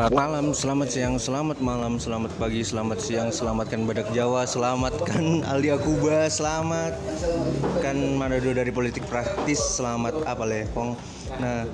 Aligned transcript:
Selamat 0.00 0.16
malam, 0.16 0.46
selamat 0.56 0.88
siang, 0.88 1.16
selamat 1.20 1.58
malam, 1.60 2.00
selamat 2.00 2.32
pagi, 2.40 2.64
selamat 2.64 2.98
siang, 3.04 3.28
selamatkan 3.28 3.84
badak 3.84 4.08
Jawa, 4.16 4.48
selamatkan 4.48 5.24
Aldi 5.52 5.76
Akuba, 5.76 6.24
selamatkan 6.24 8.16
Manado 8.16 8.48
dari 8.56 8.72
politik 8.72 9.04
praktis, 9.04 9.60
selamat 9.60 10.24
apa 10.24 10.40
lepong. 10.48 10.96
Nah, 11.36 11.68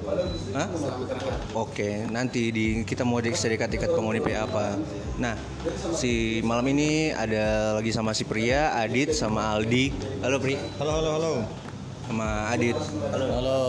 hah? 0.59 0.69
Oke, 1.55 2.03
nanti 2.11 2.51
di 2.51 2.83
kita 2.83 3.07
mau 3.07 3.23
di 3.23 3.31
serikat-ikat 3.31 3.95
penghuni 3.95 4.19
PA 4.19 4.43
apa. 4.43 4.75
Nah, 5.23 5.39
si 5.95 6.43
malam 6.43 6.67
ini 6.67 7.15
ada 7.15 7.79
lagi 7.79 7.95
sama 7.95 8.11
si 8.11 8.27
Pria, 8.27 8.75
Adit, 8.75 9.15
sama 9.15 9.55
Aldi. 9.55 9.95
Halo 10.27 10.43
Pri, 10.43 10.59
Halo 10.83 10.99
halo 10.99 11.11
halo. 11.15 11.66
Sama 12.07 12.55
Adit. 12.55 12.79
Halo. 13.11 13.27
Halo. 13.35 13.61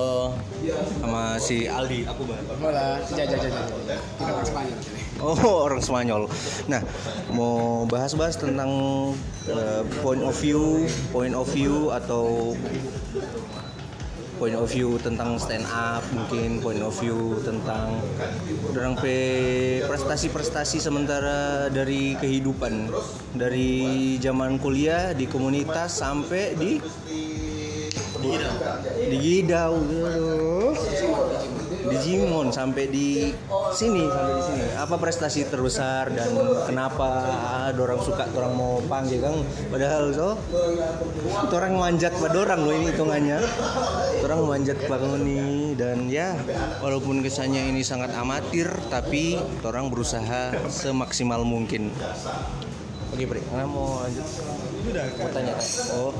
Sama 1.01 1.23
si 1.41 1.65
Aldi 1.65 2.05
Akuba. 2.05 2.37
Hola, 2.61 3.01
jaja 3.09 3.25
jaja. 3.33 3.61
Kita 3.65 4.31
orang 4.31 4.45
Spanyol. 4.45 4.77
Oh 5.17 5.37
orang 5.65 5.81
Spanyol. 5.81 6.23
Nah 6.69 6.81
mau 7.33 7.89
bahas-bahas 7.89 8.37
tentang 8.37 8.71
uh, 9.49 9.81
point 10.05 10.21
of 10.21 10.37
view, 10.37 10.85
point 11.09 11.33
of 11.33 11.49
view 11.49 11.89
atau 11.89 12.53
point 14.37 14.53
of 14.53 14.69
view 14.69 15.01
tentang 15.01 15.41
stand 15.41 15.65
up 15.73 16.05
mungkin 16.13 16.61
point 16.61 16.77
of 16.85 16.93
view 17.01 17.41
tentang 17.41 17.97
orang 18.69 18.93
pe 18.93 19.17
prestasi-prestasi 19.89 20.77
sementara 20.77 21.73
dari 21.73 22.13
kehidupan 22.21 22.85
dari 23.33 24.15
zaman 24.21 24.61
kuliah 24.61 25.17
di 25.17 25.25
komunitas 25.25 25.97
sampai 25.97 26.53
di 26.53 26.77
di 28.21 29.17
Gidau 29.17 29.73
aduh. 29.77 30.73
di 31.87 31.95
Jimon 32.03 32.51
sampai 32.51 32.91
di 32.91 33.31
sini 33.71 34.03
sampai 34.03 34.33
di 34.35 34.43
sini. 34.43 34.65
Apa 34.75 34.99
prestasi 34.99 35.47
terbesar 35.47 36.11
dan 36.11 36.35
kenapa 36.67 37.07
orang 37.71 38.01
suka 38.03 38.27
orang 38.35 38.53
mau 38.59 38.83
panggil 38.91 39.23
kan 39.23 39.35
padahal 39.71 40.11
so 40.11 40.35
orang 41.47 41.79
manjat 41.79 42.11
pada 42.19 42.43
orang 42.43 42.59
loh 42.67 42.73
ini 42.75 42.91
hitungannya. 42.91 43.39
Orang 44.25 44.39
manjat 44.51 44.77
bangun 44.89 45.21
nih. 45.23 45.55
Dan 45.77 46.09
ya 46.09 46.33
walaupun 46.81 47.21
kesannya 47.21 47.69
ini 47.69 47.85
sangat 47.85 48.11
amatir 48.17 48.67
tapi 48.89 49.37
orang 49.61 49.93
berusaha 49.93 50.57
semaksimal 50.67 51.45
mungkin 51.45 51.93
Oke, 53.07 53.23
Bre, 53.23 53.39
Anda 53.55 53.63
mau 53.63 54.03
lanjut? 54.03 54.25
Udah. 54.87 55.05
Mau 55.15 55.29
tanya? 55.31 55.55
Oh, 55.95 56.11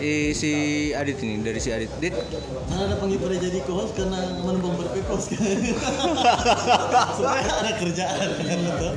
eh, 0.00 0.32
si 0.32 0.50
Adit 0.96 1.20
ini 1.20 1.44
dari 1.44 1.60
si 1.60 1.68
Adit. 1.68 1.92
Dit, 2.00 2.16
Karena 2.16 2.88
ada 2.88 2.96
panggil 2.96 3.20
pada 3.20 3.36
jadi 3.36 3.58
co-host 3.68 3.92
karena 3.92 4.40
menumpang 4.40 4.76
berpekos 4.80 5.24
kan. 5.36 5.40
Supaya 7.20 7.44
ada 7.44 7.72
kerjaan 7.76 8.28
kan 8.40 8.58
gitu. 8.64 8.88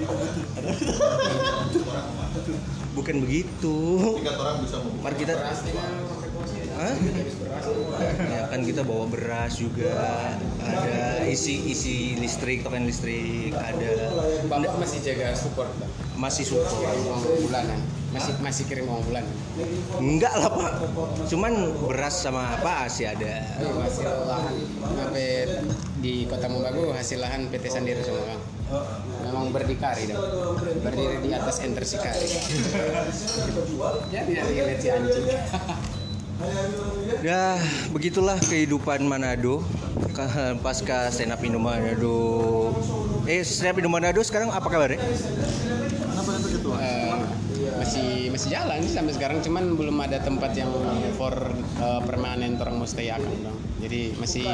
bukan 2.96 3.16
begitu. 3.28 3.78
Mari 5.04 5.16
kita 5.20 5.34
Hah? 6.82 6.98
Ya 8.26 8.50
kan 8.50 8.66
kita 8.66 8.82
bawa 8.82 9.06
beras 9.06 9.62
juga, 9.62 9.94
ada 10.66 11.22
isi 11.30 11.62
isi 11.70 12.18
listrik, 12.18 12.66
token 12.66 12.90
listrik, 12.90 13.54
ada 13.54 14.10
Bapak 14.50 14.82
masih 14.82 14.98
jaga 15.06 15.38
support, 15.38 15.70
Pak. 15.78 15.90
masih 16.18 16.42
support. 16.42 16.74
uang 17.06 17.22
bulanan. 17.46 17.78
Masih 18.10 18.34
masih 18.42 18.66
kirim 18.66 18.90
uang 18.90 19.06
bulanan. 19.06 19.30
Enggak 20.02 20.34
lah 20.42 20.50
pak, 20.50 20.74
cuman 21.30 21.54
beras 21.86 22.18
sama 22.18 22.58
apa 22.58 22.90
sih 22.90 23.06
ada. 23.06 23.46
Ayo 23.62 23.78
hasil 23.78 24.10
lahan 24.26 24.56
sampai 24.82 25.30
di 26.02 26.26
Kota 26.26 26.50
Mobagu 26.50 26.98
hasil 26.98 27.22
lahan 27.22 27.46
PT 27.54 27.66
Sandiri 27.70 28.02
semua. 28.02 28.42
Memang 29.22 29.54
berdikari 29.54 30.10
dong. 30.10 30.18
Berdiri 30.82 31.22
di 31.22 31.30
atas 31.30 31.62
enter 31.62 31.86
sikari. 31.86 32.26
Jadi 34.14 34.32
ada 34.34 34.50
lihat 34.50 34.80
si 34.82 34.90
anjing. 34.90 35.30
Ya 37.22 37.62
begitulah 37.94 38.42
kehidupan 38.42 39.06
Manado 39.06 39.62
pasca 40.62 41.10
stand 41.14 41.34
up 41.34 41.42
Indo 41.46 41.62
Manado. 41.62 42.74
Eh 43.30 43.46
stand 43.46 43.74
up 43.74 43.78
Indo 43.78 43.90
Manado 43.90 44.20
sekarang 44.26 44.50
apa 44.50 44.66
kabarnya? 44.66 44.98
Kenapa 44.98 46.32
itu? 46.50 46.70
Eh, 46.82 47.11
masih 47.92 48.32
masih 48.32 48.56
jalan 48.56 48.80
sih 48.88 48.96
sampai 48.96 49.12
sekarang. 49.12 49.44
Cuman 49.44 49.76
belum 49.76 50.00
ada 50.00 50.24
tempat 50.24 50.56
yang 50.56 50.72
for 51.20 51.36
eh, 51.84 52.02
permanen 52.08 52.56
orang 52.56 52.80
mau 52.80 52.88
stay 52.88 53.12
akan 53.12 53.28
bang. 53.44 53.58
Jadi 53.84 54.16
masih 54.16 54.48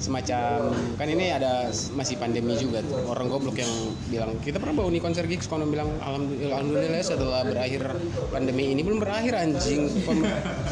semacam 0.00 0.72
kan 0.96 1.04
ini 1.04 1.28
ada 1.28 1.68
masih 1.92 2.16
pandemi 2.16 2.56
juga. 2.56 2.80
Tuh. 2.80 3.12
orang 3.12 3.28
goblok 3.28 3.60
yang 3.60 3.68
bilang 4.08 4.40
kita 4.40 4.56
pernah 4.56 4.80
bawa 4.80 4.88
nih 4.88 5.04
konser 5.04 5.28
gigs. 5.28 5.44
Konon 5.52 5.68
bilang 5.68 5.92
alhamdulillah, 6.00 7.04
setelah 7.04 7.44
berakhir 7.44 7.92
pandemi 8.32 8.72
ini 8.72 8.80
belum 8.80 9.04
berakhir 9.04 9.36
anjing. 9.36 9.92
Pem- 10.08 10.24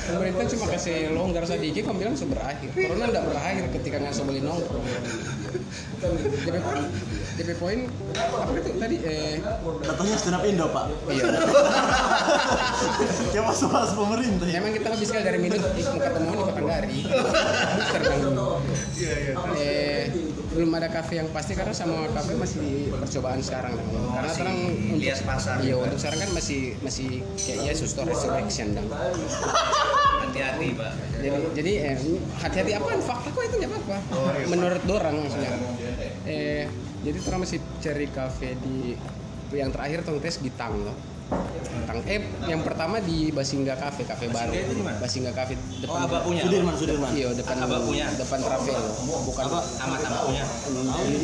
pemerintah 0.09 0.48
cuma 0.56 0.72
kasih 0.72 1.12
longgar 1.12 1.44
sedikit 1.44 1.84
kamu 1.84 2.00
bilang 2.00 2.16
sudah 2.16 2.33
berakhir. 2.33 2.72
Corona 2.72 3.12
tidak 3.12 3.25
berakhir 3.28 3.65
ketika 3.77 3.97
nggak 4.00 4.25
boleh 4.25 4.41
nongkrong 4.41 4.84
DP 7.36 7.50
poin 7.60 7.78
apa 8.16 8.56
itu 8.56 8.80
tadi 8.80 8.97
eh 9.04 9.36
Katanya 9.84 10.16
stand 10.16 10.36
up 10.41 10.42
Indo 10.48 10.66
pak. 10.72 10.84
iya 11.12 11.24
Kayak 13.32 13.44
masuk 13.52 13.69
masuk 13.69 13.97
pemerintah 14.08 14.47
ya. 14.48 14.56
Emang 14.60 14.72
kita 14.72 14.88
lebih 14.92 15.06
sekali 15.06 15.24
dari 15.24 15.38
di 15.44 15.48
mau 15.84 15.98
ketemu 16.00 16.30
di 16.32 16.44
Patanggari. 16.48 16.98
Booster 17.76 18.00
bang. 18.00 18.20
Iya 18.97 19.14
iya. 19.20 19.32
Eh 19.56 20.02
belum 20.56 20.72
ada 20.72 20.88
kafe 20.88 21.20
yang 21.20 21.28
pasti 21.36 21.52
karena 21.52 21.76
semua 21.76 22.08
kafe 22.08 22.32
masih 22.41 22.58
di 22.64 22.72
percobaan 22.88 23.41
sekarang. 23.44 23.76
Bang. 23.76 24.16
Karena 24.16 24.30
sekarang 24.32 24.56
untuk 24.56 24.97
lias 24.97 25.20
pasar. 25.20 25.60
Iya 25.60 25.76
untuk 25.76 25.98
sekarang 26.00 26.18
kan 26.24 26.30
masih 26.32 26.60
masih 26.80 27.20
kayak 27.36 27.60
ya 27.68 27.72
susto 27.76 28.00
resurrection 28.08 28.72
dong. 28.72 28.88
Hati-hati 30.24 30.68
pak. 30.72 30.92
Jadi 31.20 31.36
jadi 31.53 31.72
eh, 31.92 31.97
hati-hati 32.41 32.72
apaan? 32.80 33.00
Fakta 33.04 33.28
kok 33.28 33.42
itu 33.44 33.56
nggak 33.60 33.70
apa-apa. 33.76 33.97
Menurut 34.48 34.82
dorang 34.88 35.20
maksudnya. 35.20 35.53
Eh 36.24 36.64
jadi 37.06 37.19
orang 37.31 37.41
masih 37.47 37.62
cari 37.78 38.06
kafe 38.11 38.59
di 38.59 38.99
yang 39.55 39.71
terakhir 39.71 40.03
tong 40.03 40.19
tes 40.19 40.43
di 40.43 40.50
Tang 40.50 40.75
loh. 40.83 40.99
Tang 41.87 42.03
eh 42.06 42.22
yang 42.47 42.62
pertama 42.67 42.99
di 43.03 43.31
Basingga 43.31 43.75
Cafe, 43.78 44.03
kafe 44.06 44.27
baru. 44.31 44.50
Basingga 44.99 45.31
Cafe 45.31 45.55
depan. 45.83 46.03
Oh 46.03 46.06
abah 46.06 46.21
punya. 46.27 46.43
Sudirman 46.47 46.75
Sudirman. 46.75 47.11
Iya 47.15 47.31
depan 47.34 47.62
Abah 47.62 47.83
punya? 47.83 48.06
depan 48.15 48.39
travel 48.43 48.83
bukan 49.27 49.45
Apa? 49.47 49.59
Amat 49.87 50.00
amat 50.06 50.21
punya. 50.27 50.45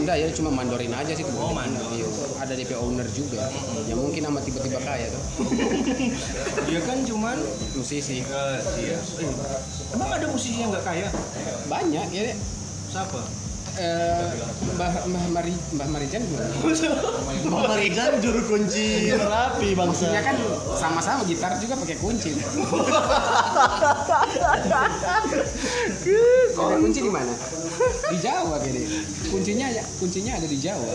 enggak 0.02 0.16
ya 0.22 0.26
cuma 0.34 0.50
mandorin 0.54 0.90
aja 0.94 1.12
sih 1.14 1.26
Oh, 1.34 1.50
mandor. 1.50 1.86
Iya, 1.94 2.06
ada 2.38 2.54
DP 2.54 2.70
owner 2.78 3.06
juga 3.10 3.42
ya 3.86 3.94
mungkin 3.98 4.22
sama 4.22 4.38
tiba-tiba 4.42 4.78
kaya 4.82 5.06
tuh 5.10 5.22
Dia 6.70 6.80
kan 6.82 6.98
cuman 7.02 7.36
musisi 7.74 8.22
iya. 8.78 8.98
Emang 9.94 10.10
ada 10.14 10.26
musisi 10.30 10.62
yang 10.62 10.70
nggak 10.70 10.86
kaya? 10.86 11.06
banyak 11.66 12.06
ya 12.10 12.34
Siapa? 12.90 13.18
Eh, 13.78 14.28
Mbah 14.76 14.92
Mbah 15.08 15.24
Mari 15.32 15.54
Mbah 15.76 15.88
Marijan 15.88 16.22
gimana? 16.26 16.48
Bang 17.48 17.64
Marijan 17.68 18.12
juru 18.20 18.40
kunci 18.48 19.12
rapi 19.16 19.72
bangsa. 19.76 20.12
Ya 20.12 20.22
kan 20.24 20.36
sama-sama 20.76 21.24
gitar 21.24 21.56
juga 21.60 21.76
pakai 21.80 21.96
kunci. 22.00 22.36
Ada 26.52 26.76
kunci 26.80 27.00
di 27.00 27.10
mana? 27.12 27.32
Di 28.12 28.16
Jawa 28.20 28.56
gini. 28.60 28.82
Kuncinya 29.32 29.66
ya, 29.72 29.84
kuncinya 29.96 30.36
ada 30.36 30.46
di 30.46 30.58
Jawa. 30.60 30.86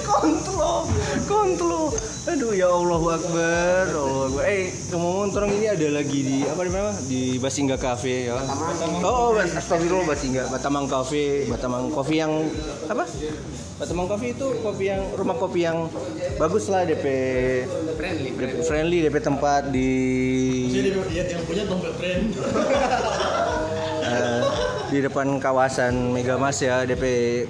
Kontrol 0.00 0.86
kontrol 1.26 1.90
aduh 2.28 2.52
ya 2.52 2.68
Allah 2.68 3.00
Akbar 3.16 3.84
Allah 3.90 4.24
Akbar. 4.28 4.44
Eh 4.46 4.70
ngomong 4.92 5.32
orang 5.32 5.50
ini 5.56 5.66
ada 5.66 5.88
lagi 5.90 6.20
di 6.20 6.38
apa 6.44 6.62
namanya 6.62 6.94
di 7.02 7.40
Basingga 7.40 7.74
Cafe 7.74 8.28
ya. 8.28 8.38
Oh 9.02 9.32
Bas- 9.34 9.56
astagfirullah 9.56 10.06
Basingga 10.06 10.46
Batamang 10.46 10.86
Cafe 10.86 11.48
Batamang 11.48 11.90
Coffee 11.90 12.20
yang 12.20 12.32
apa? 12.86 13.08
Batamang 13.80 14.06
Coffee 14.06 14.36
itu 14.36 14.46
kopi 14.60 14.92
yang 14.92 15.00
rumah 15.16 15.34
kopi 15.34 15.64
yang 15.64 15.88
bagus 16.36 16.68
lah 16.68 16.84
DP 16.84 17.04
Friendly. 17.96 18.30
DP 18.36 18.52
friendly 18.62 18.98
DP 19.08 19.16
tempat 19.18 19.72
di 19.72 19.90
Jadi 20.68 20.88
dia 21.08 21.24
yang 21.24 21.42
punya 21.48 21.64
dompet 21.64 21.92
brand. 21.96 22.28
di 24.90 24.98
depan 24.98 25.38
kawasan 25.38 26.10
Megamas 26.10 26.58
ya 26.58 26.82
DP 26.82 27.04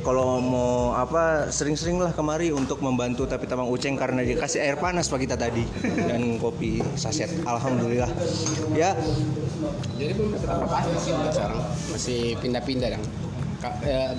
kalau 0.05 0.45
mau 0.45 0.93
apa 0.93 1.49
sering-sering 1.49 1.97
lah 1.97 2.13
kemari 2.13 2.53
untuk 2.53 2.85
membantu 2.85 3.25
tapi 3.25 3.49
tamang 3.49 3.73
uceng 3.73 3.97
karena 3.97 4.21
dikasih 4.21 4.61
air 4.61 4.77
panas 4.77 5.09
pak 5.09 5.25
kita 5.25 5.41
tadi 5.41 5.65
dan 5.81 6.37
kopi 6.37 6.85
saset 7.01 7.33
alhamdulillah 7.49 8.13
ya 8.77 8.93
Jadi 10.01 10.13
belum 10.17 10.33
dapat 10.33 10.49
apa-apa 10.57 10.97
sih 10.97 11.13
untuk 11.13 11.33
sekarang. 11.37 11.61
Masih 11.93 12.21
pindah-pindah 12.41 12.89
dong. 12.97 13.05
Eh, 13.85 14.11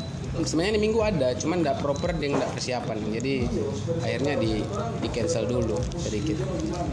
sebenarnya 0.45 0.77
ini 0.77 0.81
minggu 0.85 1.01
ada, 1.01 1.33
cuman 1.33 1.65
nggak 1.65 1.81
proper 1.81 2.13
dia 2.13 2.29
nggak 2.37 2.51
persiapan. 2.53 2.97
Jadi 3.09 3.49
akhirnya 4.05 4.37
di 4.37 4.61
di 5.01 5.07
cancel 5.09 5.49
dulu 5.49 5.81
sedikit, 5.97 6.37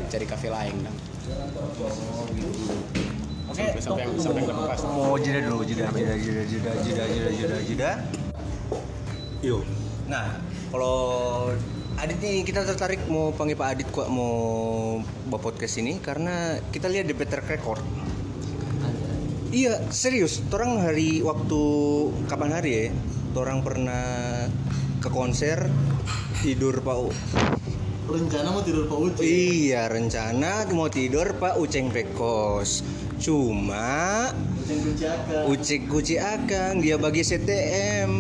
cari 0.09 0.25
kafe 0.25 0.49
lain 0.49 0.77
dong. 0.81 0.97
Sampai 3.83 4.07
yang 4.07 4.15
sampai 4.23 4.43
yang 4.47 4.55
lepas 4.55 4.83
mau 4.87 5.19
jeda 5.19 5.41
dulu 5.43 5.67
jeda 5.67 5.91
jeda 5.91 6.15
jeda 6.15 6.43
jeda 6.47 6.73
jeda 6.87 7.05
jeda 7.11 7.31
jeda 7.35 7.59
jeda 7.67 7.91
Yuk. 9.43 9.63
Nah, 10.11 10.39
kalau 10.75 10.99
Adit 11.99 12.23
nih 12.23 12.47
kita 12.47 12.63
tertarik 12.63 13.03
mau 13.11 13.35
panggil 13.35 13.59
Pak 13.59 13.69
Adit 13.75 13.89
kok 13.91 14.07
mau 14.07 14.35
buat 15.27 15.43
podcast 15.43 15.83
ini 15.83 15.99
karena 15.99 16.63
kita 16.71 16.87
lihat 16.87 17.11
di 17.11 17.15
track 17.15 17.51
record. 17.51 17.83
Iya, 19.51 19.83
serius. 19.91 20.39
Orang 20.55 20.79
hari 20.79 21.27
waktu 21.27 21.61
kapan 22.31 22.55
hari 22.55 22.71
ya? 22.71 22.87
Orang 23.35 23.67
pernah 23.67 24.47
ke 24.99 25.11
konser 25.11 25.71
tidur 26.43 26.83
Pak 26.83 26.97
U. 26.99 27.11
rencana 28.09 28.51
mau 28.51 28.63
tidur 28.65 28.89
Pak 28.89 28.99
Uci 28.99 29.23
Iya, 29.23 29.87
rencana 29.87 30.67
mau 30.75 30.91
tidur 30.91 31.35
Pak 31.39 31.59
Uceng 31.59 31.91
Pekos. 31.91 32.83
Cuma 33.19 34.31
kuci 35.91 36.15
akang 36.23 36.79
dia 36.79 36.95
bagi 36.95 37.27
CTM. 37.27 38.11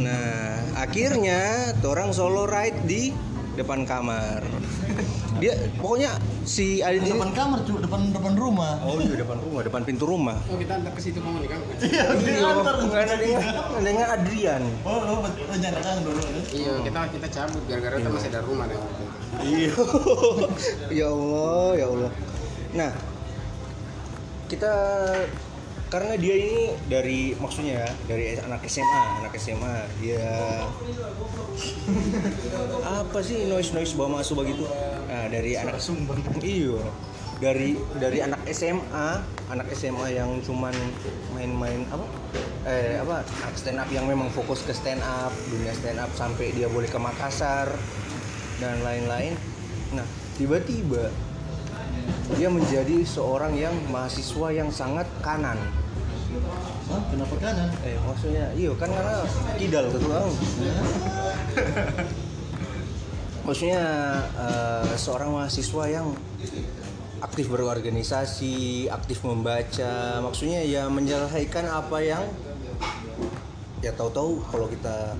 Nah, 0.00 0.64
akhirnya 0.80 1.72
orang 1.84 2.16
solo 2.16 2.48
ride 2.48 2.80
di 2.88 3.12
depan 3.54 3.84
kamar. 3.84 4.40
Dia 5.42 5.52
pokoknya 5.76 6.14
si 6.46 6.78
Adit 6.78 7.04
ini 7.04 7.10
depan 7.18 7.34
kamar 7.34 7.58
cu 7.66 7.74
depan 7.82 8.14
depan 8.14 8.38
rumah 8.38 8.78
Oh 8.86 9.02
iya 9.02 9.18
depan 9.18 9.34
rumah, 9.42 9.60
depan 9.66 9.82
pintu 9.82 10.06
rumah. 10.06 10.38
Oh 10.46 10.54
kita 10.54 10.78
antar 10.78 10.94
ke 10.94 11.00
situ 11.02 11.18
kamu 11.18 11.42
nih 11.42 11.50
kan? 11.50 11.60
iya 11.82 12.02
antar 12.54 12.74
ada 12.78 13.14
dengan 13.18 13.42
dengan 13.82 14.06
Adrian. 14.14 14.62
oh 14.86 14.98
lo 15.02 15.14
rencana 15.26 15.78
kan 15.82 15.96
dulu 16.06 16.22
ya 16.22 16.42
Iya 16.54 16.72
kita 16.86 17.00
kita 17.18 17.26
cabut 17.34 17.62
gara-gara 17.66 17.94
kita 17.98 18.10
masih 18.14 18.28
ada 18.30 18.40
rumah 18.46 18.64
deh. 18.70 18.78
Iya. 19.42 19.72
ya 21.02 21.06
Allah, 21.10 21.68
ya 21.74 21.86
Allah. 21.90 22.10
Nah, 22.74 22.90
kita 24.48 24.72
karena 25.94 26.18
dia 26.18 26.34
ini 26.34 26.74
dari 26.90 27.20
maksudnya 27.38 27.86
ya 27.86 27.90
dari 28.10 28.34
anak 28.42 28.66
SMA, 28.66 29.02
anak 29.22 29.32
SMA 29.38 29.76
dia 30.02 30.26
apa 33.04 33.18
sih 33.22 33.46
noise 33.46 33.70
noise 33.70 33.94
bawa 33.94 34.18
masuk 34.18 34.42
begitu? 34.42 34.66
Nah, 35.06 35.30
dari 35.30 35.54
anak 35.54 35.78
sumbang 35.78 36.18
Iya. 36.42 36.82
Dari 37.38 37.78
dari 37.98 38.18
anak 38.26 38.42
SMA, 38.50 39.08
anak 39.54 39.70
SMA 39.74 40.18
yang 40.18 40.42
cuman 40.42 40.74
main-main 41.34 41.86
apa? 41.94 42.06
Eh 42.66 42.98
apa? 42.98 43.22
anak 43.22 43.54
stand 43.54 43.78
up 43.78 43.86
yang 43.94 44.10
memang 44.10 44.30
fokus 44.34 44.66
ke 44.66 44.74
stand 44.74 45.02
up, 45.02 45.30
dunia 45.46 45.70
stand 45.78 46.02
up 46.02 46.10
sampai 46.18 46.50
dia 46.58 46.66
boleh 46.66 46.90
ke 46.90 46.98
Makassar 46.98 47.70
dan 48.58 48.82
lain-lain. 48.82 49.38
Nah, 49.94 50.06
tiba-tiba 50.38 51.10
dia 52.36 52.48
menjadi 52.48 53.04
seorang 53.06 53.54
yang 53.54 53.74
mahasiswa 53.92 54.48
yang 54.52 54.68
sangat 54.72 55.06
kanan. 55.20 55.56
Hah, 56.84 57.00
kenapa 57.08 57.34
kanan 57.40 57.68
Eh, 57.86 57.96
maksudnya, 58.04 58.44
iya 58.52 58.70
kan 58.76 58.90
karena 58.92 59.16
kidal 59.56 59.84
gitu 59.92 60.06
kan. 60.08 60.28
Maksudnya 63.44 63.82
eh, 64.40 64.92
seorang 64.96 65.30
mahasiswa 65.36 65.84
yang 65.88 66.16
aktif 67.20 67.48
berorganisasi, 67.48 68.88
aktif 68.92 69.24
membaca, 69.24 70.20
maksudnya 70.20 70.60
ya 70.60 70.88
menyelesaikan 70.92 71.64
apa 71.72 72.04
yang 72.04 72.24
ya 73.80 73.92
tahu-tahu 73.96 74.44
kalau 74.48 74.68
kita 74.68 75.16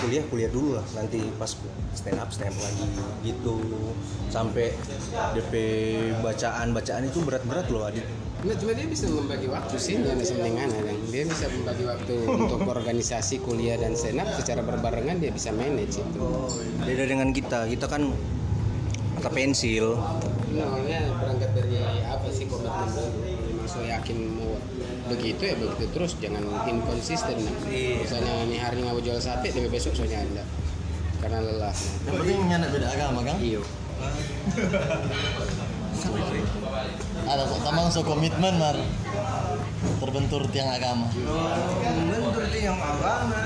kuliah 0.00 0.24
kuliah 0.32 0.50
dulu 0.50 0.80
lah 0.80 0.84
nanti 0.96 1.20
pas 1.36 1.52
stand 1.92 2.18
up 2.18 2.32
stand 2.32 2.52
up 2.52 2.60
lagi 2.64 2.86
gitu 3.24 3.56
sampai 4.32 4.72
DP 5.36 5.54
bacaan 6.24 6.72
bacaan 6.72 7.02
itu 7.06 7.18
berat-berat 7.24 7.66
loh 7.68 7.84
Adit 7.88 8.06
Nah, 8.40 8.56
cuma 8.56 8.72
dia 8.72 8.88
bisa 8.88 9.04
membagi 9.04 9.52
waktu 9.52 9.76
sih 9.76 10.00
yang 10.00 10.16
sementingan 10.16 10.72
kan. 10.72 10.96
Dia 11.12 11.28
bisa 11.28 11.44
membagi 11.52 11.84
waktu 11.84 12.24
untuk 12.24 12.64
organisasi 12.64 13.44
kuliah 13.44 13.76
dan 13.76 13.92
stand 13.92 14.16
up 14.16 14.32
secara 14.32 14.64
berbarengan 14.64 15.20
dia 15.20 15.28
bisa 15.28 15.52
manage 15.52 16.00
itu. 16.00 16.24
beda 16.80 17.04
dengan 17.04 17.36
kita 17.36 17.68
kita 17.68 17.84
kan 17.84 18.08
mata 19.12 19.28
pensil 19.28 20.00
Nah, 20.50 20.66
makanya 20.66 21.14
berangkat 21.14 21.50
dari 21.54 21.78
apa 22.02 22.26
sih 22.34 22.50
komitmen 22.50 22.90
lu? 22.90 23.06
Memang 23.22 23.68
so 23.70 23.78
yakin 23.86 24.18
mau 24.34 24.58
begitu 25.10 25.42
ya 25.42 25.58
begitu. 25.58 25.90
Terus 25.90 26.14
jangan 26.22 26.46
inkonsisten. 26.70 27.34
Iya. 27.66 28.06
Misalnya 28.06 28.46
nih 28.46 28.58
hari 28.62 28.86
nggak 28.86 28.94
mau 28.94 29.02
jual 29.02 29.18
sate, 29.18 29.50
tapi 29.50 29.66
besok 29.66 29.98
soalnya 29.98 30.22
anda 30.22 30.46
karena 31.20 31.44
lelah. 31.44 31.76
yang 32.08 32.16
penting 32.16 32.48
nyana 32.48 32.72
beda 32.72 32.88
agama 32.96 33.20
kan? 33.20 33.36
Iyo. 33.44 33.60
ada 37.28 37.44
kok 37.44 37.60
tamang 37.60 37.92
so 37.92 38.00
komitmen 38.00 38.56
mar. 38.56 38.72
Terbentur 40.00 40.48
tiang 40.48 40.72
agama. 40.72 41.12
Menurut 41.12 42.48
yang 42.56 42.80
agama. 42.80 43.36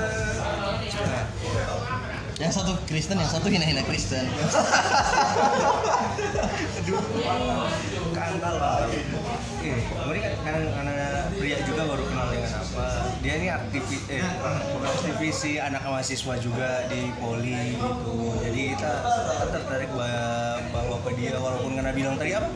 Yang 2.39 2.63
satu 2.63 2.79
Kristen 2.87 3.19
yang 3.19 3.27
satu 3.27 3.51
hina-hina 3.51 3.83
Kristen. 3.83 4.23
Kantal 8.15 8.87
eh 9.65 9.81
kemarin 9.81 10.21
kan 10.21 10.37
karena, 10.45 10.69
karena 10.71 11.24
pria 11.45 11.61
juga 11.61 11.85
baru 11.85 12.01
kenal 12.09 12.33
dengan 12.33 12.57
apa? 12.57 13.05
Dia 13.21 13.37
ini 13.37 13.53
aktivis 13.53 14.01
eh 14.09 14.17
bukan 14.17 14.89
aktivisi 14.89 15.61
anak 15.61 15.85
mahasiswa 15.85 16.41
juga 16.41 16.89
di 16.89 17.13
poli 17.21 17.77
gitu. 17.77 18.33
Jadi 18.41 18.73
kita, 18.73 18.93
kita 19.05 19.45
tertarik 19.53 19.93
bahwa, 19.93 20.97
ke 21.05 21.11
dia. 21.21 21.37
Walaupun 21.37 21.77
karena 21.77 21.93
bilang 21.93 22.17
tadi 22.17 22.33
apa 22.33 22.49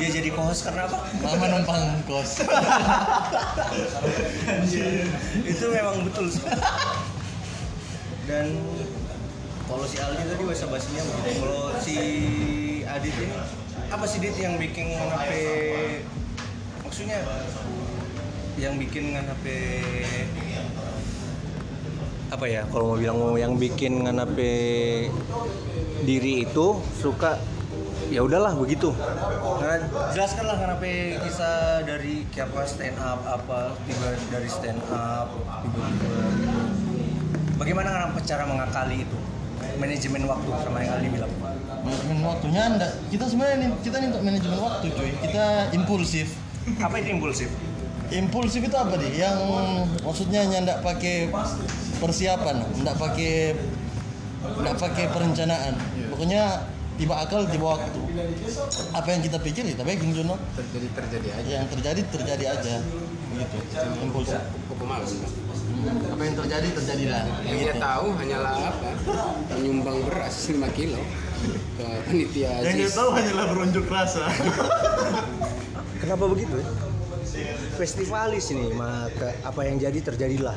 dia 0.00 0.08
jadi 0.08 0.32
co-host 0.32 0.64
karena 0.64 0.88
apa? 0.88 0.96
Mama 1.20 1.46
numpang 1.52 2.00
kos. 2.08 2.40
Itu 5.52 5.64
memang 5.68 6.08
betul 6.08 6.32
sih. 6.32 6.48
Dan 8.24 8.64
kalau 9.68 9.84
si 9.84 10.00
Aldi 10.00 10.24
tadi 10.24 10.42
bahasa 10.48 10.64
basinya 10.72 11.04
begitu. 11.04 11.44
Kalau 11.44 11.76
si 11.84 11.96
Adit 12.88 13.12
ini 13.12 13.36
apa 13.92 14.04
sih 14.08 14.24
Dit 14.24 14.40
yang 14.40 14.56
bikin 14.56 14.96
HP 14.96 15.32
maksudnya 16.98 17.22
yang 18.58 18.74
bikin 18.74 19.14
ngan 19.14 19.30
HP 19.30 19.46
apa 22.34 22.44
ya 22.50 22.66
kalau 22.74 22.90
mau 22.90 22.98
bilang 22.98 23.18
mau 23.22 23.38
yang 23.38 23.54
bikin 23.54 24.02
ngan 24.02 24.18
HP 24.18 24.38
diri 26.02 26.42
itu 26.42 26.82
suka 26.98 27.38
ya 28.10 28.26
udahlah 28.26 28.50
begitu. 28.58 28.90
Karena 29.62 29.86
jelaskanlah 30.10 30.58
kenapa 30.58 30.90
kisah 31.22 31.86
dari 31.86 32.26
siapa 32.34 32.66
stand 32.66 32.98
up 32.98 33.22
apa 33.22 33.78
tiba 33.86 34.18
dari 34.34 34.50
stand 34.50 34.82
up 34.90 35.30
tiba-tiba. 35.38 36.18
Bagaimana 37.62 37.88
kenapa 37.94 38.18
cara 38.26 38.42
mengakali 38.42 39.06
itu? 39.06 39.18
Manajemen 39.78 40.26
waktu 40.26 40.50
sama 40.66 40.82
yang 40.82 40.98
Ali 40.98 41.14
bilang. 41.14 41.30
Manajemen 41.86 42.18
waktunya 42.26 42.62
anda 42.66 42.90
kita 43.06 43.30
sebenarnya 43.30 43.70
kita 43.86 44.02
nih 44.02 44.08
untuk 44.10 44.22
manajemen 44.26 44.58
waktu 44.66 44.86
cuy. 44.90 45.10
Kita 45.22 45.46
impulsif 45.78 46.47
apa 46.76 46.94
itu 47.00 47.08
impulsif? 47.16 47.48
Impulsif 48.08 48.60
itu 48.64 48.76
apa 48.76 48.96
nih 48.96 49.12
yang 49.20 49.38
maksudnya 50.00 50.40
nyandak 50.48 50.80
pakai 50.80 51.28
persiapan 52.00 52.64
ndak 52.80 52.96
pakai 52.96 53.56
ndak 54.64 54.76
pakai 54.80 55.04
perencanaan. 55.12 55.74
Pokoknya 56.12 56.68
tiba 56.96 57.14
akal 57.20 57.44
tiba 57.48 57.76
waktu. 57.76 58.00
Apa 58.96 59.08
yang 59.12 59.20
kita 59.20 59.38
pikir 59.40 59.64
kita 59.68 59.84
bikin 59.84 60.16
Jono? 60.16 60.40
Terjadi 60.56 60.88
terjadi 60.96 61.28
aja. 61.36 61.50
yang 61.60 61.68
terjadi 61.68 62.00
terjadi 62.08 62.44
aja. 62.58 62.74
Begitu 63.34 63.56
impulsif. 64.02 64.40
Malam. 64.78 65.04
Bang. 65.04 65.36
apa 66.16 66.22
yang 66.24 66.36
terjadi 66.38 66.68
terjadilah. 66.80 67.22
Yang 67.44 67.44
dia 67.44 67.52
begitu 67.52 67.74
tahu 67.76 68.06
hanyalah 68.16 68.52
apa? 68.72 68.90
Menyumbang 69.58 69.98
beras 70.08 70.48
5 70.48 70.64
kilo. 70.72 71.02
Ke 71.76 71.86
panitia 72.08 72.50
JIS. 72.66 72.96
hanyalah 72.98 73.46
berunjuk 73.52 73.84
rasa 73.86 74.26
kenapa 75.98 76.24
begitu 76.30 76.54
ya? 76.58 76.66
festivalis 77.78 78.50
ini 78.50 78.72
maka 78.74 79.34
apa 79.44 79.60
yang 79.66 79.76
jadi 79.78 79.98
terjadilah 80.02 80.56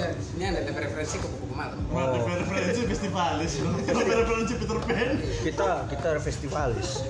Ya, 0.00 0.16
ini 0.16 0.48
ada 0.48 0.64
referensi 0.64 1.20
ke 1.20 1.28
kupu 1.28 1.52
malam. 1.52 1.76
Oh. 1.92 2.16
referensi 2.24 2.88
festivalis 2.88 3.60
referensi 3.60 4.54
Peter 4.56 4.78
Pan 4.80 5.08
kita 5.44 5.70
kita 5.92 6.10
festivalis 6.24 7.04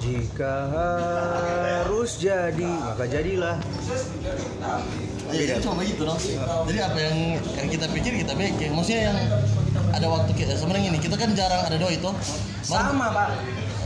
jika 0.00 0.54
harus 0.72 2.16
jadi 2.16 2.70
maka 2.80 3.04
jadilah 3.04 3.60
itu 5.34 5.58
cuma 5.58 5.82
begitu 5.82 6.06
dong. 6.06 6.20
Jadi 6.70 6.78
apa 6.78 6.98
yang 7.02 7.16
yang 7.58 7.68
kita 7.68 7.86
pikir 7.90 8.12
kita 8.22 8.32
bikin. 8.38 8.70
Maksudnya 8.72 9.10
yang 9.10 9.18
ada 9.90 10.06
waktu 10.06 10.32
kita 10.38 10.54
sebenarnya 10.54 10.94
ini 10.94 11.00
kita 11.02 11.18
kan 11.18 11.34
jarang 11.34 11.66
ada 11.66 11.76
doi 11.76 11.98
itu. 11.98 12.10
sama 12.62 13.10
pak 13.10 13.28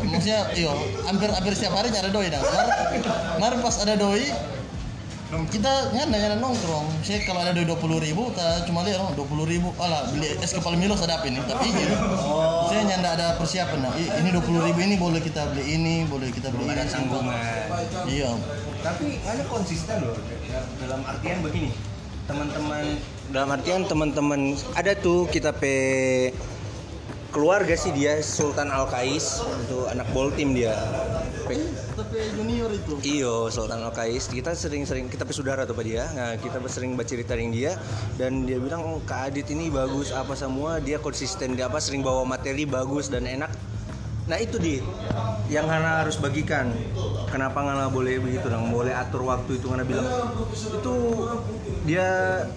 Maksudnya 0.06 0.40
iyo 0.56 0.72
hampir 1.04 1.28
hampir 1.28 1.52
setiap 1.52 1.76
hari 1.76 1.92
ada 1.92 2.08
doi 2.08 2.32
dah. 2.32 2.40
Mar, 2.40 2.66
mar 3.38 3.52
pas 3.60 3.76
ada 3.84 3.94
doi 4.00 4.24
kita 5.30 5.94
nyanda 5.94 6.16
nyanda 6.18 6.38
nongkrong. 6.42 6.90
Saya 7.06 7.22
kalau 7.22 7.40
ada 7.44 7.54
doi 7.54 7.62
dua 7.62 7.78
puluh 7.78 8.02
ribu, 8.02 8.34
kita 8.34 8.66
cuma 8.66 8.82
lihat 8.82 9.14
dua 9.14 9.26
puluh 9.28 9.46
ribu. 9.46 9.70
Alah 9.78 10.10
beli 10.10 10.26
es 10.42 10.50
kepala 10.50 10.74
Milo 10.74 10.98
sedap 10.98 11.22
ini. 11.22 11.38
Tapi 11.44 11.70
gitu. 11.70 11.94
Saya 12.66 12.82
nyanda 12.82 13.14
ada 13.14 13.26
persiapan. 13.38 13.78
Nah, 13.78 13.92
"Ih, 13.94 14.10
ini 14.10 14.28
dua 14.34 14.42
puluh 14.42 14.66
ribu 14.66 14.82
ini 14.82 14.98
boleh 14.98 15.22
kita 15.22 15.54
beli 15.54 15.64
ini, 15.70 15.94
boleh 16.10 16.34
kita 16.34 16.50
beli 16.50 16.66
ada 16.66 16.82
ini. 16.82 16.90
tanggungan 16.90 17.38
Iya. 18.10 18.30
tapi 18.80 19.20
hanya 19.28 19.44
konsisten 19.44 20.00
loh 20.00 20.16
dalam 20.80 21.04
artian 21.04 21.44
begini 21.44 21.70
teman-teman 22.24 22.96
dalam 23.28 23.48
artian 23.52 23.84
teman-teman 23.84 24.56
ada 24.72 24.96
tuh 24.96 25.28
kita 25.28 25.52
pe 25.52 26.32
keluarga 27.30 27.74
sih 27.78 27.94
dia 27.94 28.18
Sultan 28.20 28.68
Al 28.74 28.90
Kais 28.90 29.40
itu 29.66 29.86
anak 29.86 30.10
bol 30.10 30.34
tim 30.34 30.52
dia. 30.52 30.74
Junior 32.34 32.70
itu. 32.74 32.98
Iyo 33.06 33.48
Sultan 33.54 33.86
Al 33.86 33.94
Kais 33.94 34.26
kita 34.26 34.54
sering-sering 34.54 35.06
kita 35.06 35.22
pe 35.22 35.32
saudara 35.34 35.62
tuh 35.62 35.78
pak 35.78 35.86
dia. 35.86 36.10
Nah 36.12 36.34
kita 36.36 36.58
sering 36.66 36.98
baca 36.98 37.06
cerita 37.06 37.38
dengan 37.38 37.54
dia. 37.54 37.72
Dan 38.18 38.44
dia 38.44 38.58
bilang 38.58 38.82
oh, 38.82 38.98
Kak 39.06 39.30
Adit 39.30 39.48
ini 39.54 39.70
bagus 39.70 40.10
apa 40.10 40.34
semua. 40.34 40.82
Dia 40.82 40.98
konsisten 40.98 41.54
dia 41.54 41.70
apa 41.70 41.78
sering 41.78 42.02
bawa 42.02 42.26
materi 42.26 42.66
bagus 42.66 43.06
dan 43.06 43.24
enak. 43.24 43.50
Nah 44.26 44.38
itu 44.38 44.62
di 44.62 44.78
yang 45.50 45.66
Hana 45.70 46.06
harus 46.06 46.18
bagikan. 46.18 46.74
Kenapa 47.30 47.62
Ngana 47.62 47.90
boleh 47.94 48.18
begitu 48.18 48.50
dong 48.50 48.74
boleh 48.74 48.90
atur 48.90 49.26
waktu 49.26 49.58
itu 49.58 49.70
Ngana 49.70 49.86
bilang. 49.86 50.06
Itu 50.50 50.94
dia 51.86 52.06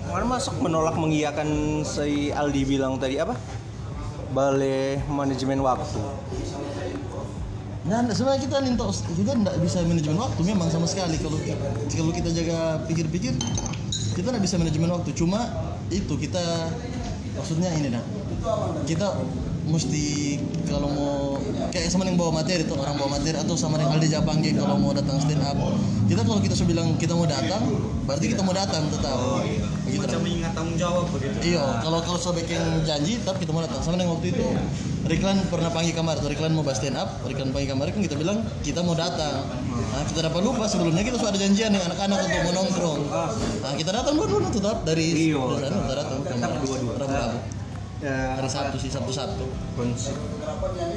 Ngana 0.10 0.26
masuk 0.26 0.58
menolak 0.62 0.98
mengiyakan 0.98 1.82
si 1.86 2.34
Aldi 2.34 2.62
bilang 2.66 2.98
tadi 2.98 3.22
apa 3.22 3.38
balai 4.34 4.98
manajemen 5.06 5.62
waktu. 5.62 6.02
Nah, 7.84 8.00
sebenarnya 8.16 8.42
kita 8.48 8.58
nintok 8.64 8.90
kita 9.14 9.32
tidak 9.36 9.56
bisa 9.62 9.78
manajemen 9.86 10.18
waktu 10.18 10.42
memang 10.42 10.68
sama 10.74 10.90
sekali. 10.90 11.20
Kalau 11.22 11.38
kalau 11.94 12.12
kita 12.12 12.30
jaga 12.34 12.82
pikir-pikir 12.90 13.38
kita 14.18 14.28
tidak 14.34 14.44
bisa 14.44 14.56
manajemen 14.58 14.90
waktu. 14.90 15.14
Cuma 15.14 15.40
itu 15.94 16.14
kita 16.18 16.74
maksudnya 17.38 17.70
ini 17.78 17.94
nah 17.94 18.04
kita 18.86 19.14
mesti 19.64 20.38
kalau 20.68 20.90
mau 20.92 21.14
kayak 21.72 21.88
sama 21.88 22.04
yang 22.04 22.20
bawa 22.20 22.44
materi 22.44 22.68
tuh 22.68 22.76
orang 22.76 23.00
bawa 23.00 23.16
materi 23.16 23.40
atau 23.40 23.56
sama 23.56 23.80
yang 23.80 23.96
Aldi 23.96 24.12
Japangge 24.12 24.52
kalau 24.56 24.76
mau 24.80 24.92
datang 24.92 25.20
stand 25.24 25.44
up. 25.44 25.56
Kita 26.08 26.24
kalau 26.24 26.40
kita 26.44 26.56
sudah 26.56 26.70
bilang 26.72 26.88
kita 27.00 27.16
mau 27.16 27.28
datang 27.28 27.64
berarti 28.04 28.26
kita 28.32 28.44
mau 28.44 28.56
datang 28.56 28.88
tetap 28.92 29.16
begitu 29.94 30.10
Macam 30.10 30.22
mengingat 30.22 30.52
tanggung 30.52 30.76
jawab 30.76 31.06
begitu. 31.10 31.38
Iya, 31.46 31.64
kalau 31.80 32.00
kalau 32.00 32.18
sobek 32.18 32.48
yang 32.48 32.66
janji, 32.82 33.22
tapi 33.22 33.38
kita 33.40 33.52
mau 33.52 33.62
datang. 33.62 33.80
Sama 33.80 33.96
dengan 33.96 34.14
waktu 34.14 34.28
itu, 34.30 34.46
Riklan 35.04 35.38
pernah 35.48 35.70
panggil 35.70 35.92
kamar, 35.92 36.16
atau 36.16 36.28
Riklan 36.28 36.52
mau 36.52 36.62
bahas 36.62 36.80
stand 36.80 36.96
up, 36.96 37.22
Riklan 37.24 37.50
panggil 37.50 37.70
kamar, 37.70 37.86
kan 37.88 38.02
kita 38.02 38.16
bilang 38.16 38.38
kita 38.60 38.80
mau 38.80 38.94
datang. 38.94 39.46
Nah, 39.94 40.04
kita 40.04 40.20
dapat 40.24 40.42
lupa 40.42 40.66
sebelumnya 40.66 41.02
kita 41.02 41.16
sudah 41.16 41.30
ada 41.30 41.40
janjian 41.40 41.70
dengan 41.70 41.88
anak-anak 41.88 42.18
untuk 42.20 42.40
mau 42.42 42.54
nongkrong. 42.56 43.00
Nah, 43.62 43.74
kita 43.74 43.92
datang 43.92 44.14
dua-dua 44.16 44.50
tetap 44.50 44.78
dari 44.84 45.06
Iya. 45.30 45.38
dari 45.38 45.62
sana 45.62 45.78
kita 45.80 45.96
datang 45.96 46.18
ke 46.20 46.30
kamar. 46.32 46.60
dua-dua. 46.60 46.94
Rabu-rabu. 46.96 47.38
ya, 48.00 48.36
Hari 48.36 48.50
Sabtu 48.50 48.78
sih, 48.78 48.90
Sabtu-Sabtu. 48.90 49.46
konsi- 49.74 50.18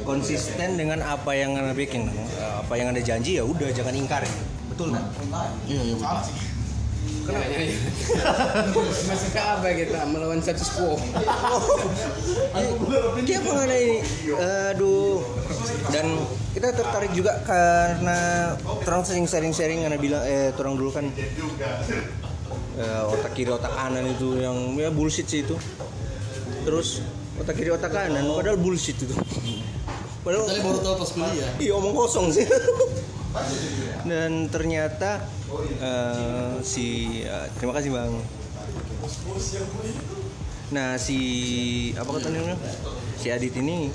konsisten 0.03 0.75
dengan 0.75 0.99
apa 1.01 1.31
yang 1.31 1.55
anda 1.55 1.71
bikin 1.71 2.07
apa 2.37 2.73
yang 2.73 2.91
anda 2.91 2.99
janji 2.99 3.35
ya 3.35 3.43
udah 3.43 3.69
jangan 3.69 3.93
ingkar 3.93 4.23
betul 4.67 4.91
nggak 4.91 5.03
Iya, 5.65 5.81
iya. 5.83 5.95
betul. 5.95 6.56
Kenapa? 7.27 7.59
Masuk 9.11 9.29
ke 9.35 9.41
apa 9.41 9.67
kita 9.75 9.99
melawan 10.07 10.39
status 10.39 10.69
quo? 10.79 10.95
dia 13.27 13.39
mengenai 13.43 13.99
aduh 14.71 15.19
dan 15.91 16.07
kita 16.55 16.71
tertarik 16.71 17.11
juga 17.11 17.43
karena 17.43 18.55
orang 18.87 19.03
sering 19.03 19.27
sharing-sharing 19.27 19.83
karena 19.83 19.99
bilang 19.99 20.23
eh 20.23 20.55
orang 20.55 20.75
dulu 20.79 20.89
kan 20.95 21.05
eh, 22.79 23.01
otak 23.11 23.35
kiri 23.35 23.51
otak 23.51 23.75
kanan 23.75 24.07
itu 24.07 24.39
yang 24.39 24.55
ya 24.79 24.89
bullshit 24.89 25.27
sih 25.27 25.43
itu 25.43 25.59
terus 26.63 27.03
otak 27.35 27.59
kiri 27.59 27.75
otak 27.75 27.91
kanan 27.91 28.23
padahal 28.23 28.55
bullshit 28.55 28.95
itu 28.95 29.11
padahal 30.23 30.43
Saya 30.43 30.59
baru 30.59 30.79
tahu 30.83 30.95
pas 30.99 31.11
kuliah. 31.15 31.51
Iya 31.55 31.71
omong 31.79 31.95
kosong 31.95 32.27
sih. 32.35 32.43
Dan 34.11 34.51
ternyata 34.51 35.23
eh, 35.79 36.55
si 36.63 37.19
eh, 37.23 37.47
terima 37.59 37.73
kasih 37.75 37.89
bang. 37.93 38.13
Nah 40.75 40.99
si 40.99 41.19
apa 41.95 42.09
kata 42.11 42.27
namanya? 42.31 42.59
Si 43.15 43.31
Adit 43.31 43.55
ini 43.59 43.87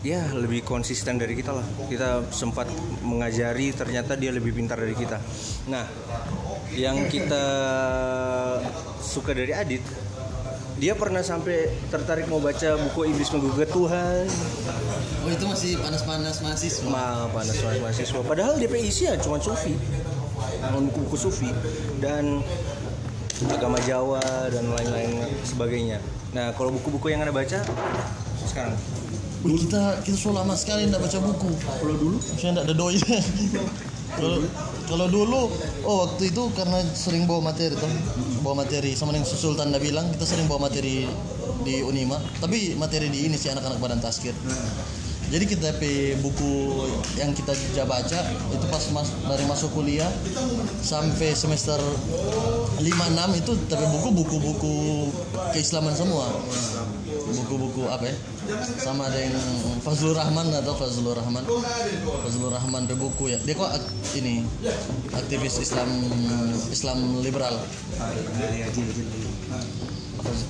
ya 0.00 0.22
lebih 0.32 0.64
konsisten 0.64 1.20
dari 1.20 1.36
kita 1.36 1.52
lah. 1.52 1.66
Kita 1.88 2.24
sempat 2.32 2.70
mengajari 3.04 3.72
ternyata 3.76 4.16
dia 4.16 4.32
lebih 4.32 4.56
pintar 4.56 4.80
dari 4.80 4.96
kita. 4.96 5.20
Nah 5.68 5.84
yang 6.72 7.08
kita 7.08 7.44
suka 9.00 9.36
dari 9.36 9.52
Adit 9.52 9.84
dia 10.76 10.92
pernah 10.92 11.24
sampai 11.24 11.72
tertarik 11.88 12.28
mau 12.28 12.36
baca 12.36 12.76
buku 12.76 13.08
Iblis 13.08 13.32
Menggugat 13.32 13.72
Tuhan 13.72 14.28
Oh, 15.26 15.30
itu 15.34 15.42
masih 15.42 15.74
panas-panas 15.82 16.38
mahasiswa. 16.38 16.86
Ma 16.86 17.26
panas 17.34 17.58
panas 17.58 17.82
mahasiswa. 17.82 18.20
Padahal 18.22 18.62
DP 18.62 18.78
isi 18.78 19.10
ya 19.10 19.18
cuma 19.18 19.42
sufi, 19.42 19.74
buku-buku 20.62 21.16
sufi 21.16 21.50
dan 22.00 22.40
agama 23.52 23.76
Jawa 23.84 24.22
dan 24.48 24.64
lain-lain 24.72 25.28
sebagainya. 25.44 26.00
Nah 26.32 26.52
kalau 26.56 26.72
buku-buku 26.72 27.12
yang 27.12 27.24
anda 27.24 27.34
baca 27.34 27.60
sekarang 28.46 28.76
kita 29.46 30.02
kita 30.02 30.16
sudah 30.18 30.42
lama 30.42 30.58
sekali 30.58 30.90
tidak 30.90 31.06
baca 31.06 31.18
buku. 31.22 31.50
Kalau 31.54 31.94
dulu, 31.94 32.16
saya 32.18 32.50
tidak 32.56 32.64
ada 32.66 32.74
doi. 32.74 32.98
Kalau 34.16 34.38
kalau 34.86 35.06
dulu, 35.12 35.50
oh 35.84 36.08
waktu 36.08 36.32
itu 36.32 36.48
karena 36.56 36.78
sering 36.96 37.28
bawa 37.28 37.52
materi 37.52 37.74
tuh, 37.76 37.90
bawa 38.40 38.64
materi 38.64 38.96
sama 38.96 39.12
yang 39.12 39.26
Sultan 39.28 39.74
udah 39.74 39.82
bilang 39.82 40.08
kita 40.14 40.24
sering 40.24 40.46
bawa 40.48 40.70
materi 40.70 41.04
di 41.66 41.84
Unima, 41.84 42.16
tapi 42.40 42.72
materi 42.78 43.12
di 43.12 43.28
ini 43.28 43.36
sih 43.36 43.52
anak-anak 43.52 43.76
badan 43.76 44.00
taskir. 44.00 44.32
Jadi 45.26 45.44
kita 45.50 45.74
pe 45.82 46.14
buku 46.22 46.86
yang 47.18 47.34
kita 47.34 47.50
baca 47.82 48.18
itu 48.54 48.66
pas 48.70 48.84
mas, 48.94 49.10
dari 49.26 49.44
masuk 49.50 49.74
kuliah 49.74 50.06
sampai 50.82 51.34
semester 51.34 51.78
5 52.78 52.82
6 52.82 53.40
itu 53.42 53.52
tapi 53.66 53.84
buku 53.90 54.08
buku-buku 54.14 54.74
keislaman 55.50 55.94
semua. 55.98 56.30
Buku-buku 57.26 57.90
apa 57.90 58.06
ya? 58.06 58.16
Sama 58.78 59.10
ada 59.10 59.18
yang 59.18 59.34
Fazlur 59.82 60.14
Rahman 60.14 60.46
atau 60.54 60.78
Fazlur 60.78 61.18
Rahman. 61.18 61.42
Fazlur 62.22 62.54
Rahman 62.54 62.86
pe 62.86 62.94
buku 62.94 63.34
ya. 63.34 63.38
Dia 63.42 63.58
kok 63.58 63.70
ini 64.14 64.46
aktivis 65.10 65.58
Islam 65.58 65.90
Islam 66.70 67.18
liberal. 67.26 67.58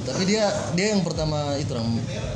Tapi 0.06 0.22
dia 0.24 0.44
dia 0.72 0.86
yang 0.94 1.02
pertama 1.02 1.54
itu 1.56 1.72
Ram. 1.72 1.86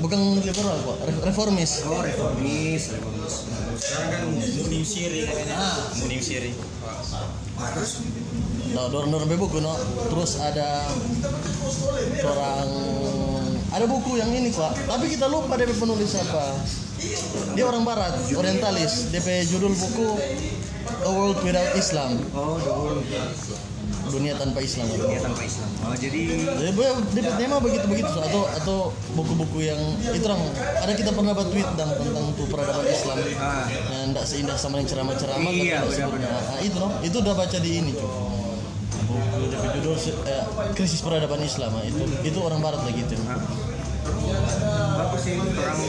bukan 0.00 0.18
liberal 0.38 0.76
kok, 0.80 0.97
re- 1.04 1.23
reformis. 1.26 1.85
oh 1.87 2.00
reformis 2.00 2.82
reformis 2.92 3.35
Sekarang 3.80 4.09
kan 4.12 4.20
Munim 4.28 4.85
Siri 4.85 5.25
katanya. 5.25 5.56
Munim 5.99 6.20
Siri. 6.20 6.52
Nah, 8.70 8.87
dorong-dorong 8.88 9.28
be 9.28 9.37
buku 9.37 9.59
no. 9.59 9.75
Terus 10.09 10.38
ada 10.38 10.85
seorang 12.16 12.68
ada 13.70 13.85
buku 13.87 14.18
yang 14.18 14.30
ini 14.30 14.50
kok. 14.50 14.73
Tapi 14.87 15.06
kita 15.11 15.26
lupa 15.26 15.56
DP 15.56 15.75
penulis 15.75 16.12
apa. 16.16 16.56
Dia 17.56 17.64
orang 17.64 17.82
barat, 17.82 18.12
orientalis. 18.32 19.09
DP 19.11 19.49
judul 19.49 19.73
buku 19.73 20.09
A 21.00 21.11
World 21.11 21.40
Without 21.40 21.73
Islam. 21.75 22.20
oh 22.32 22.61
dahulu 22.61 23.00
Dunia 24.09 24.33
tanpa 24.40 24.59
Islam. 24.64 24.88
dunia 24.88 25.21
tanpa 25.21 25.42
Islam. 25.45 25.69
Oh 25.85 25.95
jadi 25.95 26.21
Jadi 26.40 26.71
dia 26.73 27.21
DP 27.21 27.28
tema 27.37 27.57
begitu 27.61 27.87
begitu 27.87 28.11
atau 28.16 28.42
atau 28.49 28.78
buku-buku 29.12 29.69
yang 29.69 29.80
itu 30.00 30.25
orang 30.25 30.40
ada 30.80 30.92
kita 30.97 31.11
pernah 31.12 31.33
buat 31.37 31.49
tweet 31.52 31.69
dan 31.76 31.88
tentang 32.00 32.26
tuh 32.35 32.47
peradaban 32.49 32.87
Islam. 32.88 33.16
Ah. 33.37 33.69
yang 33.92 34.16
tidak 34.16 34.26
seindah 34.26 34.57
sama 34.57 34.80
yang 34.80 34.88
ceramah-ceramah 34.88 35.50
tapi 35.52 35.69
Iya, 35.69 35.85
benar-benar. 35.85 36.30
Nah, 36.33 36.61
itu 36.64 36.76
no? 36.80 36.88
Itu 37.04 37.16
udah 37.21 37.35
baca 37.37 37.59
di 37.61 37.71
ini 37.76 37.92
cuy 37.92 38.30
buku 39.11 39.42
DP 39.50 39.64
judul 39.80 39.97
eh, 40.26 40.45
krisis 40.78 41.00
peradaban 41.02 41.42
Islam. 41.42 41.71
Ah, 41.75 41.85
itu 41.85 42.02
itu 42.25 42.38
orang 42.40 42.62
barat 42.62 42.80
lagi 42.87 43.02
itu 43.04 43.14
bagus 43.21 44.52
orang 45.20 45.80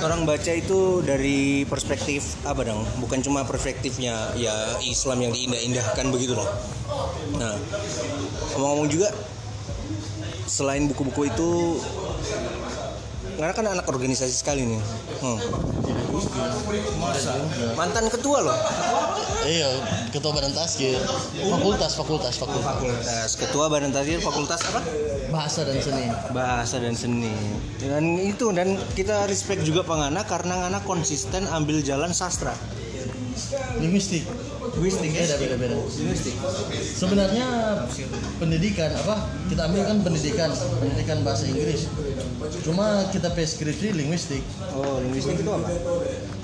orang 0.00 0.20
baca 0.24 0.52
itu 0.52 1.04
dari 1.04 1.68
perspektif 1.68 2.40
apa 2.48 2.64
dong? 2.66 2.82
Bukan 2.98 3.20
cuma 3.22 3.44
perspektifnya 3.44 4.34
ya 4.34 4.80
Islam 4.82 5.28
yang 5.28 5.32
diindah-indahkan 5.32 6.06
begitu 6.10 6.34
loh 6.34 6.48
nah 7.38 7.54
ngomong-ngomong 8.56 8.88
juga 8.90 9.08
selain 10.50 10.90
buku-buku 10.90 11.30
itu 11.30 11.78
karena 13.38 13.56
kan 13.56 13.66
anak 13.72 13.86
organisasi 13.88 14.36
sekali 14.36 14.68
nih. 14.68 14.82
Hmm. 15.24 15.40
Mantan 17.76 18.06
ketua 18.10 18.38
loh 18.44 18.58
iya 19.46 19.70
ketua 20.12 20.30
badan 20.34 20.52
taskir 20.52 20.98
fakultas 21.48 21.92
fakultas 21.96 22.34
fakultas. 22.36 22.64
Fakultas. 22.64 23.28
Ketua 23.36 23.64
badan 23.68 23.90
tasir 23.92 24.18
fakultas 24.22 24.60
apa? 24.72 24.80
Bahasa 25.30 25.60
dan 25.62 25.78
seni. 25.78 26.06
Bahasa 26.32 26.76
dan 26.82 26.94
seni. 26.96 27.32
Dan 27.80 28.18
itu 28.18 28.50
dan 28.50 28.76
kita 28.96 29.26
respect 29.30 29.62
juga 29.62 29.86
pengana 29.86 30.24
karena 30.26 30.66
ngana 30.66 30.80
konsisten 30.84 31.46
ambil 31.50 31.80
jalan 31.84 32.10
sastra. 32.10 32.54
Linguistik. 33.78 34.26
Linguistik. 34.76 35.10
Beda 35.14 35.36
beda 35.38 35.54
beda. 35.56 35.76
Linguistik. 35.76 36.34
Sebenarnya 36.74 37.46
pendidikan 38.38 38.90
apa? 38.94 39.30
Kita 39.48 39.70
ambil 39.70 39.82
kan 39.86 39.98
pendidikan 40.04 40.50
pendidikan 40.78 41.18
bahasa 41.24 41.48
Inggris 41.48 41.86
cuma 42.66 43.06
kita 43.14 43.28
preskripsi 43.32 43.94
linguistik 43.94 44.42
oh 44.74 44.98
linguistik 45.00 45.38
itu 45.40 45.50
apa 45.50 45.68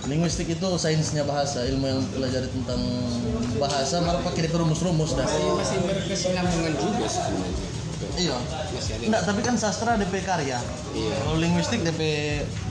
linguistik 0.06 0.46
itu 0.46 0.68
sainsnya 0.78 1.26
bahasa 1.26 1.66
ilmu 1.66 1.86
yang 1.86 2.00
pelajari 2.14 2.46
tentang 2.50 2.80
bahasa 3.58 3.98
malah 4.04 4.22
pakai 4.22 4.46
rumus-rumus 4.54 5.18
dah 5.18 5.26
Masih, 5.26 5.50
masih 5.58 5.78
berkesinambungan 5.82 6.74
juga 6.78 7.06
sebenarnya. 7.10 7.74
Iya. 8.16 8.36
Enggak, 9.08 9.22
tapi 9.28 9.40
kan 9.44 9.54
sastra 9.60 9.96
DP 10.00 10.24
karya. 10.24 10.56
Iya. 10.92 11.14
Kalau 11.20 11.36
linguistik 11.36 11.80
DP 11.84 12.00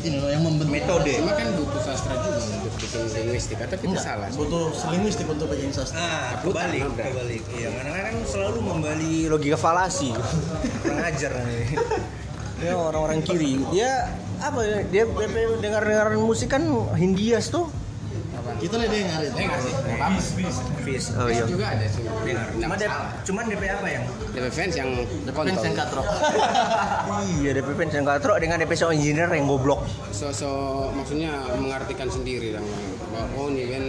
ini 0.06 0.18
loh 0.18 0.30
yang 0.30 0.42
membentuk. 0.42 0.74
Metode. 0.74 1.13
Cuma 1.22 1.34
kan 1.38 1.50
butuh 1.54 1.82
sastra 1.82 2.13
juga 2.18 2.42
untuk 2.42 2.74
bikin 2.82 3.01
linguistik 3.13 3.58
atau 3.62 3.77
kita 3.77 3.94
Enggak, 3.94 4.06
salah. 4.06 4.27
butuh 4.34 4.74
linguistik 4.89 5.25
untuk 5.30 5.48
bikin 5.54 5.70
sastra. 5.70 6.01
Ah, 6.01 6.42
kebalik, 6.42 6.82
nabrak. 6.82 7.06
kebalik. 7.13 7.42
Iya, 7.58 7.70
karena 7.74 8.00
kan 8.10 8.15
selalu 8.25 8.60
membali 8.62 9.13
logika 9.30 9.58
falasi. 9.58 10.13
Kurang 10.82 11.01
ajar 11.06 11.32
nih. 11.46 11.65
Ya 12.64 12.74
orang-orang 12.80 13.20
kiri, 13.20 13.60
dia 13.76 14.16
apa 14.40 14.60
ya? 14.64 14.80
Dia 14.88 15.04
dengar-dengar 15.60 16.08
musik 16.16 16.56
kan 16.56 16.64
Hindias 16.96 17.52
tuh. 17.52 17.68
Apa? 18.36 18.56
Kita 18.64 18.80
lihat 18.80 18.92
dengar 18.96 19.20
itu. 19.28 19.36
Sih? 19.36 20.48
Fis. 20.86 21.06
Oh 21.18 21.28
Fans 21.28 21.36
iya. 21.36 21.46
juga 21.50 21.66
ada 21.76 21.86
sih. 21.90 22.04
Dengar. 22.06 22.46
Cuma 22.56 22.76
DP, 22.80 22.94
cuman 23.28 23.44
DP 23.52 23.64
apa 23.74 23.88
yang? 23.92 24.04
DP 24.32 24.46
fans 24.54 24.74
yang 24.78 24.90
Fans 24.96 25.36
kontol. 25.36 25.64
yang 25.66 25.76
katrok. 25.76 26.06
iya, 27.42 27.50
DP 27.60 27.70
fans 27.76 27.94
yang 27.96 28.06
katro 28.06 28.34
dengan 28.40 28.58
DP 28.62 28.72
sound 28.78 28.96
engineer 28.96 29.30
yang 29.36 29.48
goblok. 29.50 29.82
Sosok 30.16 30.96
maksudnya 30.96 31.32
mengartikan 31.60 32.08
sendiri 32.08 32.56
dong. 32.56 32.68
Bahwa, 33.12 33.26
oh 33.36 33.48
ini 33.52 33.64
kan 33.68 33.84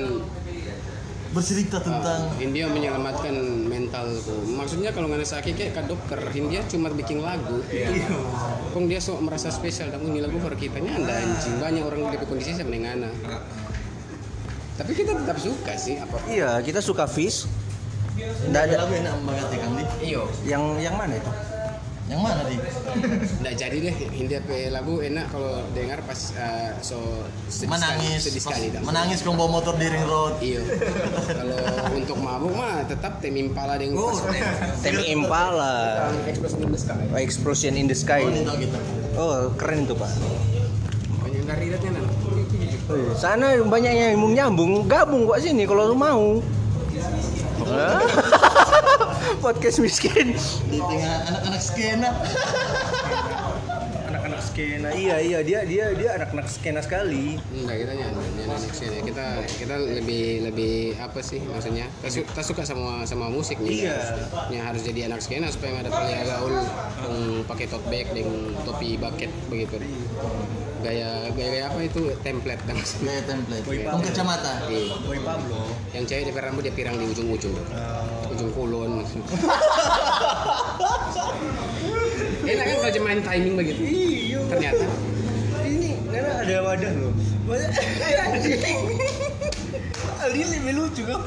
Bercerita 1.37 1.77
tentang 1.85 2.33
Ah, 2.33 2.41
India 2.41 2.65
menyelamatkan 2.65 3.37
mentalku. 3.69 4.49
Maksudnya 4.57 4.89
kalau 4.97 5.13
nggak 5.13 5.21
sakit 5.21 5.53
kayak 5.53 5.77
kak 5.77 5.85
dokter 5.85 6.17
India 6.33 6.65
cuma 6.65 6.89
bikin 6.89 7.21
lagu. 7.21 7.61
Iya. 7.69 7.93
Kong 8.73 8.89
dia 8.89 8.97
sok 8.97 9.21
merasa 9.21 9.53
spesial 9.53 9.93
dan 9.93 10.01
ini 10.01 10.25
lagu 10.25 10.41
for 10.41 10.57
kita 10.57 10.81
nya 10.81 10.97
anda 10.97 11.13
anjing 11.13 11.61
banyak 11.61 11.85
orang 11.85 12.09
di 12.09 12.17
kondisi 12.25 12.57
sama 12.57 12.73
dengan 12.73 13.13
Tapi 14.81 14.93
kita 14.97 15.13
tetap 15.13 15.37
suka 15.37 15.77
sih 15.77 16.01
apa. 16.01 16.17
Iya, 16.25 16.57
kita 16.65 16.81
suka 16.81 17.05
Fish. 17.05 17.45
Nggak 18.49 18.63
ada 18.73 18.75
lagu 18.89 18.93
enak 18.97 19.15
banget 19.29 19.49
ya 19.53 19.59
kan. 19.61 19.71
Iyo, 20.01 20.23
yang 20.49 20.63
yang 20.81 20.97
mana 20.97 21.21
itu? 21.21 21.56
Yang 22.07 22.21
mana 22.23 22.43
di? 22.47 22.55
nggak 23.43 23.55
jadi 23.59 23.77
deh 23.83 23.97
India 24.15 24.39
pe 24.39 24.71
lagu 24.71 25.03
enak 25.03 25.27
kalau 25.27 25.59
dengar 25.75 25.99
pas 26.07 26.31
eh, 26.39 26.71
so 26.79 27.27
sedih 27.51 27.75
Menangis. 27.75 28.23
sekali, 28.23 28.31
sedih 28.31 28.43
sekali 28.47 28.67
dah. 28.71 28.81
Menangis 28.87 29.27
kalau 29.27 29.35
bawa 29.35 29.59
motor 29.59 29.75
di 29.75 29.91
ring 29.91 30.07
road. 30.07 30.39
Iyo. 30.39 30.63
kalau 31.27 31.59
untuk 31.99 32.17
mabuk 32.23 32.55
mah 32.55 32.87
tetap 32.87 33.19
tem 33.19 33.35
impala 33.35 33.75
dengan 33.75 34.07
Oh, 34.07 34.15
Tem 34.87 34.95
Impala. 35.11 36.15
Explosion 36.31 36.63
in 36.63 36.71
the 36.71 36.79
Sky. 36.79 37.03
Oh, 37.11 37.19
Explosion 37.19 37.75
in 37.75 37.87
the 37.91 37.99
Sky. 37.99 38.23
Oh, 38.23 38.31
itu 38.31 38.55
gitu. 38.55 38.79
Oh, 39.19 39.51
keren 39.59 39.91
tuh, 39.91 39.99
Pak. 39.99 40.11
Banyak 41.27 41.43
dari 41.43 41.67
nan. 41.91 42.07
Sana 43.19 43.59
banyak 43.67 43.93
yang 43.93 44.15
mau 44.15 44.31
nyambung, 44.31 44.87
gabung 44.87 45.27
kok 45.27 45.43
sini 45.43 45.67
kalau 45.67 45.91
lu 45.91 45.97
mau. 45.99 46.39
Podcast 49.45 49.79
miskin. 49.83 50.35
Di 50.71 50.79
tengah 50.79 51.15
anak-anak 51.27 51.63
skena. 51.63 52.11
Anak-anak 54.07 54.41
skena. 54.43 54.89
Iya, 54.95 55.17
iya, 55.19 55.39
dia 55.43 55.61
dia 55.67 55.85
dia 55.95 56.11
anak-anak 56.21 56.47
skena 56.47 56.81
sekali. 56.83 57.39
Enggak 57.51 57.77
kita 57.83 57.93
nyanyi 57.99 58.23
nyanyi 58.39 58.69
sini. 58.71 58.99
Kita 59.03 59.27
kita 59.59 59.75
lebih 59.83 60.25
lebih 60.51 60.75
apa 61.03 61.21
sih 61.23 61.43
maksudnya? 61.43 61.91
Kita, 62.03 62.09
su- 62.13 62.27
kita 62.27 62.43
suka 62.47 62.63
sama 62.63 63.03
sama 63.09 63.27
musik 63.27 63.59
nih. 63.59 63.91
Iya. 63.91 63.99
Yang 64.55 64.63
harus 64.63 64.83
jadi 64.87 65.01
anak 65.11 65.21
skena 65.23 65.51
supaya 65.51 65.75
nggak 65.75 65.85
ada 65.91 65.93
pria 65.93 66.21
gaul 66.27 66.55
yang 67.03 67.17
pakai 67.51 67.67
tote 67.67 67.87
bag 67.91 68.07
dengan 68.15 68.55
topi 68.63 68.95
bucket 68.95 69.31
begitu. 69.51 69.83
Gaya 70.87 71.35
gaya, 71.35 71.49
gaya 71.51 71.65
apa 71.73 71.83
itu 71.83 72.15
template 72.23 72.63
dan 72.69 72.79
Gaya 72.79 73.23
template. 73.27 73.65
Boy 73.67 73.83
kacamata. 73.83 74.71
Iya. 74.71 74.95
Boy 75.03 75.19
Pablo. 75.19 75.67
Yang 75.91 76.05
cewek 76.15 76.25
di 76.31 76.33
rambut 76.37 76.63
dia 76.63 76.75
pirang 76.75 76.95
di 76.95 77.11
ujung-ujung. 77.11 77.57
Ujung 78.37 78.53
kulon. 78.53 79.01
Enak 82.47 82.63
kan 82.63 82.77
kalau 82.79 83.03
main 83.03 83.21
timing 83.25 83.55
begitu. 83.57 83.81
Iya. 83.81 84.39
Ternyata 84.47 84.85
Ini 85.67 85.99
karena 86.07 86.31
ada 86.45 86.57
wadah 86.63 86.93
loh. 87.01 87.13
Wadah. 87.49 87.67
Aldi 90.23 90.43
lebih 90.45 90.73
lucu 90.77 91.03
kan? 91.09 91.21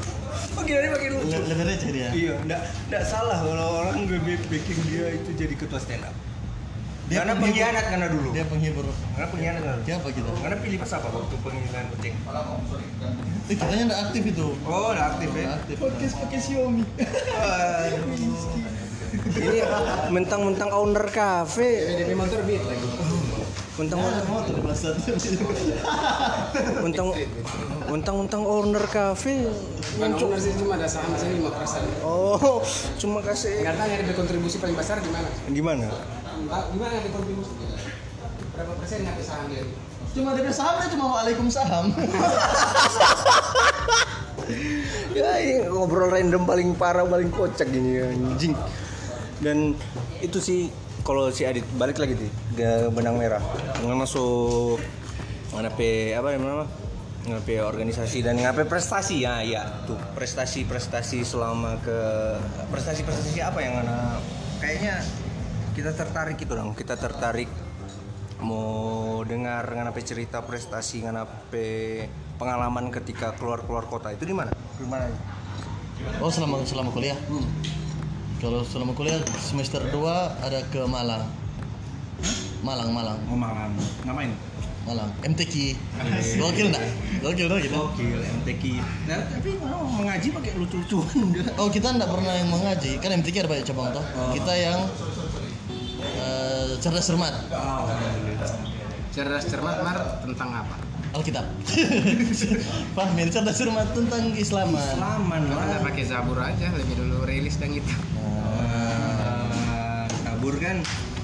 Makin 0.54 0.72
hari 0.72 0.88
makin 0.88 1.10
lucu. 1.18 1.34
Le- 1.34 1.46
Lebih 1.50 1.64
receh 1.66 1.90
dia. 1.90 2.08
Iya, 2.14 2.34
enggak 2.40 2.60
enggak 2.88 3.04
salah 3.04 3.42
kalau 3.42 3.82
orang 3.84 4.06
lebih 4.06 4.38
bikin 4.46 4.78
dia 4.86 5.10
itu 5.12 5.30
jadi 5.34 5.54
ketua 5.58 5.82
stand 5.82 6.06
up. 6.06 6.14
Dia 7.10 7.26
karena 7.26 7.34
pengkhianat 7.42 7.84
karena 7.90 8.06
dulu. 8.06 8.28
Dia 8.30 8.44
penghibur. 8.46 8.86
Karena 8.86 9.28
pengkhianat 9.34 9.60
karena 9.66 9.76
dulu. 9.82 9.88
Siapa 9.90 10.08
kita? 10.14 10.30
Karena 10.30 10.56
pilih 10.62 10.78
pas 10.78 10.92
apa 10.94 11.08
waktu 11.10 11.36
penghinaan 11.42 11.86
kucing? 11.90 12.14
Eh, 13.50 13.56
kitanya 13.58 13.82
nggak 13.90 14.00
aktif 14.06 14.22
itu. 14.30 14.46
Oh, 14.62 14.94
udah 14.94 15.04
aktif 15.10 15.30
ya. 15.34 15.42
Nggak 15.42 15.58
aktif. 15.58 15.76
Podcast 15.82 16.14
pakai 16.22 16.38
Xiaomi. 16.38 16.84
Ini 19.10 19.58
mentang-mentang 20.14 20.70
owner 20.70 21.02
cafe, 21.10 21.98
DP 21.98 22.14
motor 22.14 22.46
beat 22.46 22.62
lagi. 22.62 22.86
mentang-mentang 23.74 24.28
motor 24.30 24.52
di 24.54 24.62
pasar. 24.62 24.92
mentang 26.84 27.10
mentang-mentang 27.90 28.42
owner 28.46 28.86
cafe. 28.86 29.50
Bukan 29.98 30.10
owner 30.14 30.38
sih 30.38 30.54
cuma 30.54 30.78
ada 30.78 30.86
saham 30.86 31.10
saya 31.18 31.34
5 31.34 31.58
persen. 31.58 31.82
Oh, 32.06 32.62
cuma 33.02 33.18
kasih 33.18 33.66
Nggak 33.66 33.74
tanya 33.82 33.94
ada 33.98 34.14
kontribusi 34.14 34.62
paling 34.62 34.78
besar 34.78 35.02
di 35.02 35.10
mana? 35.10 35.26
gimana? 35.50 35.90
Ah, 36.48 36.64
Gimana 36.72 36.94
ada 36.96 37.10
kontribusi? 37.12 37.52
Berapa 38.56 38.72
persen 38.80 39.04
nggak 39.04 39.20
saham 39.20 39.52
dia? 39.52 39.68
Cuma 40.16 40.32
DP 40.32 40.48
sahamnya 40.48 40.88
cuma 40.88 41.04
Waalaikumsalam. 41.20 41.86
ya 45.14 45.30
ini 45.42 45.66
ngobrol 45.70 46.10
random 46.10 46.42
paling 46.46 46.74
parah 46.74 47.06
paling 47.06 47.30
kocak 47.30 47.70
gini 47.70 48.02
anjing 48.02 48.54
dan 49.42 49.74
itu 50.20 50.38
sih 50.42 50.70
kalau 51.06 51.32
si 51.32 51.46
Adit 51.46 51.64
balik 51.78 51.96
lagi 51.98 52.18
tuh 52.18 52.30
ke 52.54 52.90
benang 52.92 53.16
merah 53.16 53.42
nggak 53.80 53.98
masuk 53.98 54.78
ngapain 55.54 56.14
apa 56.14 56.28
namanya 56.36 56.66
ngapain 57.26 57.62
organisasi 57.62 58.22
dan 58.24 58.38
ngapain 58.38 58.68
prestasi 58.68 59.24
ya 59.24 59.42
ya 59.44 59.84
tuh 59.84 59.98
prestasi 60.16 60.64
prestasi 60.64 61.26
selama 61.26 61.76
ke 61.82 61.98
prestasi 62.70 63.02
prestasi 63.04 63.40
apa 63.42 63.58
yang 63.60 63.80
mana 63.82 64.20
kayaknya 64.62 65.02
kita 65.80 65.96
tertarik 65.96 66.36
itu 66.36 66.52
dong 66.52 66.76
kita 66.76 66.92
tertarik 67.00 67.48
mau 68.44 69.24
dengar 69.24 69.64
ngapain 69.64 70.04
cerita 70.04 70.44
prestasi 70.44 71.00
ngapain 71.08 72.12
pengalaman 72.36 72.92
ketika 72.92 73.32
keluar 73.32 73.64
keluar 73.64 73.88
kota 73.88 74.12
itu 74.12 74.28
di 74.28 74.36
mana 74.36 74.52
di 74.76 74.84
mana 74.84 75.08
Oh 76.24 76.32
selama 76.32 76.64
selama 76.64 76.88
kuliah? 76.96 77.16
Kalau 78.40 78.64
selama 78.64 78.96
kuliah 78.96 79.20
semester 79.36 79.84
2 79.84 80.00
ada 80.40 80.64
ke 80.72 80.80
Malang. 80.88 81.28
Malang, 82.64 82.88
Malang, 82.92 83.20
Oh 83.28 83.36
Malang, 83.36 83.72
ngapain? 84.08 84.32
Malang. 84.88 85.12
MTQ. 85.20 85.76
Gokil 86.40 86.72
enggak? 86.72 86.84
Gokil 87.20 87.46
dong 87.52 87.60
kita. 87.60 87.76
Gokil, 87.76 88.20
MTQ. 88.40 88.64
Nah, 89.08 89.20
tapi 89.28 89.60
mau 89.60 89.84
mengaji 89.84 90.28
pakai 90.32 90.56
lucu-lucuan. 90.56 91.36
Oh 91.60 91.68
kita 91.68 91.92
enggak 91.92 92.08
pernah 92.08 92.32
yang 92.32 92.48
mengaji, 92.48 92.96
kan 92.96 93.12
MTQ 93.20 93.44
ada 93.44 93.48
banyak 93.52 93.66
cabang 93.68 93.92
toh. 93.92 94.04
Oh. 94.16 94.32
Kita 94.32 94.52
yang 94.56 94.80
cerdas 96.80 97.04
cermat, 97.04 97.34
Cerdas 99.10 99.44
cermat 99.44 99.76
mar 99.80 99.98
tentang 100.22 100.50
apa? 100.56 100.76
Alkitab. 101.10 101.42
Fahmi, 102.96 103.26
cerdas 103.28 103.56
cermat 103.56 103.90
tentang 103.90 104.30
Islaman. 104.32 104.94
Selaman 104.94 105.42
Kita 105.44 105.66
lah. 105.68 105.80
pakai 105.82 106.04
Zabur 106.04 106.38
aja 106.38 106.70
lebih 106.70 106.94
dulu 106.96 107.24
rilis 107.24 107.58
dan 107.58 107.70
gitu. 107.70 107.90
Ah, 108.16 110.06
kabur 110.24 110.56
kan 110.56 110.80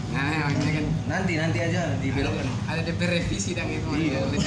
Nah, 0.06 0.48
maksudnya 0.48 0.72
kan 0.72 0.86
nanti 1.12 1.32
nanti 1.36 1.58
aja 1.60 1.92
dibelokkan. 1.98 2.48
ada 2.64 2.80
DP 2.80 3.00
revisi 3.04 3.52
dan 3.52 3.68
itu. 3.68 3.84
Iya. 3.92 4.24
Ada- 4.24 4.38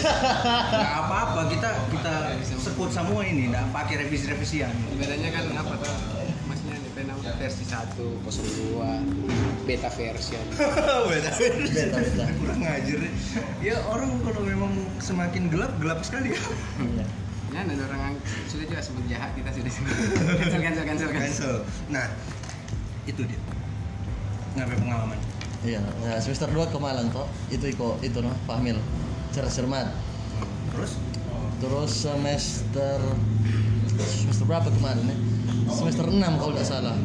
Nggak 0.74 0.94
apa-apa 1.00 1.42
kita 1.46 1.70
kita 1.94 2.14
sebut 2.58 2.90
semua 2.90 3.22
ini, 3.22 3.48
nggak 3.48 3.70
pakai 3.70 4.02
revisi-revisian. 4.02 4.74
Bedanya 4.98 5.30
kan 5.30 5.46
apa 5.54 5.74
tuh? 5.78 5.94
Versi 7.40 7.64
1, 7.64 7.96
02, 7.96 9.64
beta 9.64 9.88
version. 9.88 10.44
beda 11.10 11.32
Beta, 11.72 11.98
beta. 11.98 12.26
kurang 12.36 12.60
ngajar 12.60 13.00
ya 13.64 13.76
orang 13.88 14.12
kalau 14.28 14.44
memang 14.44 14.72
semakin 15.00 15.48
gelap 15.48 15.72
gelap 15.80 16.04
sekali 16.04 16.36
ya 16.36 16.42
Iya. 16.84 17.06
Ya, 17.50 17.60
ada 17.66 17.82
orang 17.82 18.02
yang 18.12 18.16
sudah 18.46 18.66
juga 18.68 18.78
sebut 18.78 19.08
jahat 19.10 19.34
kita 19.34 19.50
sudah 19.50 19.72
sebut. 19.72 19.96
Cancel, 20.52 20.62
cancel, 20.62 20.84
cancel, 20.86 21.10
cancel. 21.10 21.10
cancel 21.10 21.56
nah 21.88 22.06
itu 23.08 23.22
dia 23.24 23.40
ngapain 24.54 24.78
pengalaman 24.78 25.18
Iya, 25.60 25.84
nah, 25.84 26.16
semester 26.20 26.48
2 26.48 26.72
ke 26.72 26.80
Malang 26.80 27.12
toh. 27.12 27.28
Itu 27.52 27.68
iko 27.68 28.00
itu 28.00 28.24
noh, 28.24 28.32
Fahmil. 28.48 28.80
Cerdas 29.36 29.60
cermat. 29.60 29.92
terus 30.72 30.96
Terus 31.60 31.92
semester 31.92 32.96
semester 34.00 34.46
berapa 34.48 34.72
kemarin 34.72 35.04
ya? 35.04 35.18
Semester 35.70 36.06
6 36.10 36.20
kalau 36.20 36.52
nggak 36.54 36.68
salah. 36.68 36.96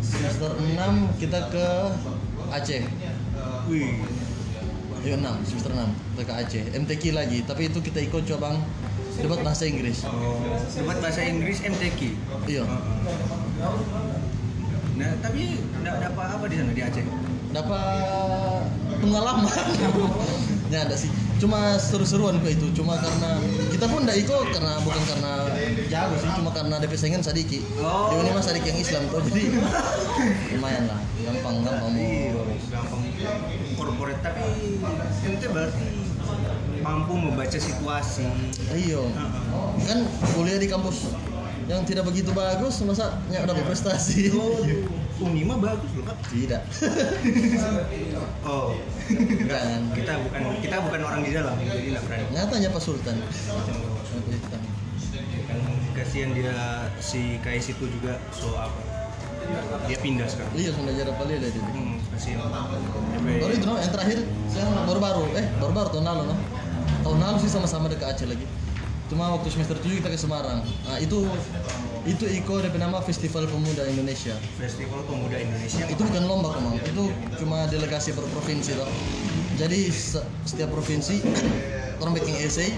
Semester 0.00 0.50
6 0.56 1.20
kita 1.20 1.38
ke 1.52 1.66
Aceh. 2.50 2.82
wih 3.68 4.00
Iya 5.04 5.20
6, 5.20 5.44
semester 5.44 5.72
6 5.76 5.84
kita 6.16 6.22
ke 6.24 6.32
Aceh. 6.32 6.64
MTQ 6.72 7.02
lagi, 7.12 7.38
tapi 7.44 7.68
itu 7.68 7.78
kita 7.84 8.00
ikut 8.00 8.24
cabang 8.24 8.56
debat 9.14 9.40
bahasa 9.44 9.68
Inggris. 9.68 10.02
debat 10.74 10.98
bahasa 10.98 11.20
Inggris 11.22 11.60
MTQ 11.62 12.00
Iya. 12.48 12.64
Nah, 14.94 15.10
tapi 15.20 15.58
enggak 15.80 15.94
ada 16.00 16.06
apa-apa 16.08 16.44
di 16.48 16.56
sana 16.56 16.72
di 16.72 16.82
Aceh. 16.82 17.04
dapat 17.54 18.66
pengalaman 18.98 19.46
ya 20.74 20.82
ada 20.82 20.98
sih 20.98 21.06
cuma 21.38 21.78
seru-seruan 21.78 22.42
kok 22.42 22.50
itu 22.50 22.66
cuma 22.74 22.98
karena 22.98 23.38
kita 23.74 23.90
pun 23.90 24.06
ndak 24.06 24.18
ikut 24.22 24.46
karena 24.54 24.78
bukan 24.86 25.02
karena 25.02 25.32
jago 25.90 26.14
sih 26.22 26.30
cuma 26.38 26.50
karena 26.54 26.78
ada 26.78 26.86
pesengan 26.86 27.22
sadiki 27.26 27.58
Oh. 27.82 28.14
oh. 28.14 28.22
ini 28.22 28.30
mas 28.30 28.46
sadik 28.46 28.62
yang 28.62 28.78
Islam 28.78 29.02
tuh 29.10 29.18
jadi 29.26 29.50
lumayan 30.54 30.84
lah 30.86 31.00
gampang 31.26 31.56
gampang 31.66 31.90
mau 31.90 31.98
Iya, 31.98 32.30
gampang 32.70 33.02
corporate 33.74 34.20
tapi 34.22 34.78
ente 35.26 35.46
berarti 35.50 35.86
mampu 36.84 37.12
membaca 37.16 37.58
situasi. 37.58 38.28
Iyo. 38.76 39.08
Kan 39.88 40.04
kuliah 40.36 40.60
di 40.60 40.68
kampus 40.68 41.08
yang 41.64 41.80
tidak 41.88 42.04
begitu 42.04 42.28
bagus 42.36 42.84
masa 42.84 43.16
nggak 43.32 43.48
dapat 43.48 43.64
prestasi. 43.64 44.28
Oh, 44.36 44.60
Unima 45.22 45.54
bagus 45.62 45.90
loh, 45.94 46.04
Pak. 46.10 46.16
Tidak. 46.26 46.62
Oh, 48.44 48.76
Jangan. 49.08 49.88
kita 49.96 50.20
bukan 50.20 50.40
kita 50.60 50.76
bukan 50.84 51.00
orang 51.00 51.20
di 51.24 51.32
dalam, 51.32 51.56
jadi 51.56 51.96
nggak 51.96 52.04
berani. 52.04 52.24
Nyatanya 52.36 52.68
Pak 52.76 52.82
Sultan. 52.84 53.16
Kan 55.48 55.60
kasihan 55.96 56.30
dia 56.36 56.52
si 57.00 57.40
Kais 57.40 57.72
itu 57.72 57.84
juga 57.88 58.20
so 58.36 58.52
apa? 58.52 58.80
Dia 59.88 59.96
pindah 60.00 60.28
sekarang. 60.28 60.52
Iya 60.52 60.70
sudah 60.76 60.92
jarak 60.92 61.14
paling 61.16 61.36
ada 61.40 61.48
dia. 61.48 61.62
Hmm, 61.62 61.96
kasihan. 62.12 62.48
Baru 63.40 63.52
itu 63.56 63.64
no, 63.64 63.80
yang 63.80 63.92
terakhir 63.92 64.18
yang 64.52 64.70
baru-baru 64.84 65.24
eh 65.40 65.46
baru-baru 65.56 65.88
tahun 65.96 66.04
lalu 66.04 66.22
no. 66.28 66.36
Tahun 67.04 67.18
lalu 67.20 67.36
sih 67.44 67.50
sama-sama 67.52 67.88
dekat 67.88 68.12
Aceh 68.16 68.28
lagi. 68.28 68.44
Cuma 69.08 69.36
waktu 69.36 69.48
semester 69.52 69.76
7 69.80 70.00
kita 70.00 70.08
ke 70.12 70.18
Semarang. 70.20 70.64
Nah, 70.64 70.96
itu 71.00 71.28
itu 72.04 72.24
Iko 72.28 72.60
ada 72.60 72.68
nama 72.76 73.00
Festival 73.00 73.48
Pemuda 73.48 73.88
Indonesia. 73.88 74.36
Festival 74.60 75.00
Pemuda 75.08 75.40
Indonesia. 75.40 75.88
itu 75.88 76.02
bukan 76.04 76.24
lomba 76.28 76.52
kok 76.52 76.62
itu 76.84 77.04
cuma 77.40 77.64
delegasi 77.72 78.12
per 78.12 78.24
provinsi 78.28 78.76
loh 78.76 78.88
jadi 79.56 79.88
se- 79.88 80.26
setiap 80.44 80.68
provinsi 80.74 81.22
orang 82.04 82.12
bikin 82.20 82.36
essay 82.44 82.74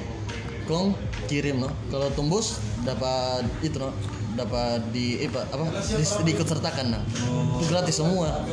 kong 0.71 0.95
kirim 1.27 1.63
loh 1.63 1.73
kalau 1.91 2.07
tembus 2.15 2.63
dapat 2.87 3.43
itu 3.67 3.83
loh 3.83 3.91
dapat 4.37 4.85
di 4.93 5.25
eh, 5.25 5.33
apa? 5.33 5.65
Di, 5.81 6.05
diikut 6.05 6.45
sertakan 6.45 6.93
nah 6.93 7.03
itu 7.57 7.65
gratis 7.73 7.97
semua. 7.97 8.45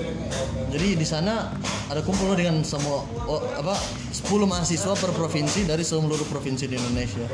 Jadi 0.71 0.95
di 0.95 1.03
sana 1.03 1.51
ada 1.91 1.99
kumpul 2.01 2.31
loh 2.31 2.38
dengan 2.39 2.63
semua 2.63 3.03
oh, 3.27 3.43
apa 3.59 3.75
10 4.09 4.25
mahasiswa 4.47 4.95
per 4.95 5.12
provinsi 5.12 5.67
dari 5.67 5.83
seluruh 5.83 6.23
provinsi 6.31 6.71
di 6.71 6.79
Indonesia 6.79 7.27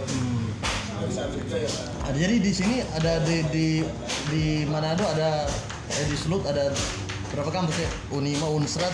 ada 2.06 2.18
jadi 2.18 2.36
di 2.38 2.52
sini 2.54 2.86
ada 2.94 3.22
di 3.26 3.38
di 3.50 3.68
di 4.30 4.44
Manado 4.70 5.06
ada 5.10 5.50
eh, 5.90 6.06
di 6.06 6.16
Sulut 6.18 6.46
ada 6.46 6.70
berapa 7.34 7.50
kampus 7.50 7.78
ya? 7.82 7.90
Unima 8.14 8.46
Unsrat 8.50 8.94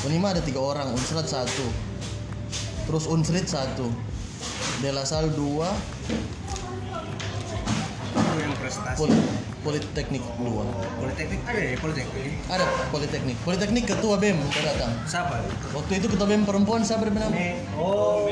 Unima 0.00 0.32
ada 0.32 0.40
tiga 0.40 0.64
orang 0.64 0.96
Unsrat 0.96 1.28
satu. 1.28 1.68
Terus 2.88 3.04
Unsrit 3.04 3.44
satu. 3.44 3.92
Delasal 4.80 5.28
dua. 5.36 5.68
Itu 8.16 8.36
yang 8.40 8.56
prestasi. 8.56 8.96
Pol 8.96 9.12
Politeknik 9.60 10.24
dua 10.40 10.64
Politeknik 10.96 11.40
ada 11.44 11.60
ya 11.60 11.76
Politeknik. 11.76 12.32
ada 12.48 12.64
Politeknik 12.88 13.36
Politeknik 13.44 13.84
ketua 13.86 14.16
BEM 14.16 14.40
udah 14.40 14.62
datang 14.64 14.92
Siapa? 15.04 15.36
waktu 15.76 15.92
itu 16.00 16.06
ketua 16.08 16.26
BEM 16.26 16.42
perempuan 16.48 16.80
siapa 16.80 17.04
bernama 17.04 17.36
Oh, 17.76 18.24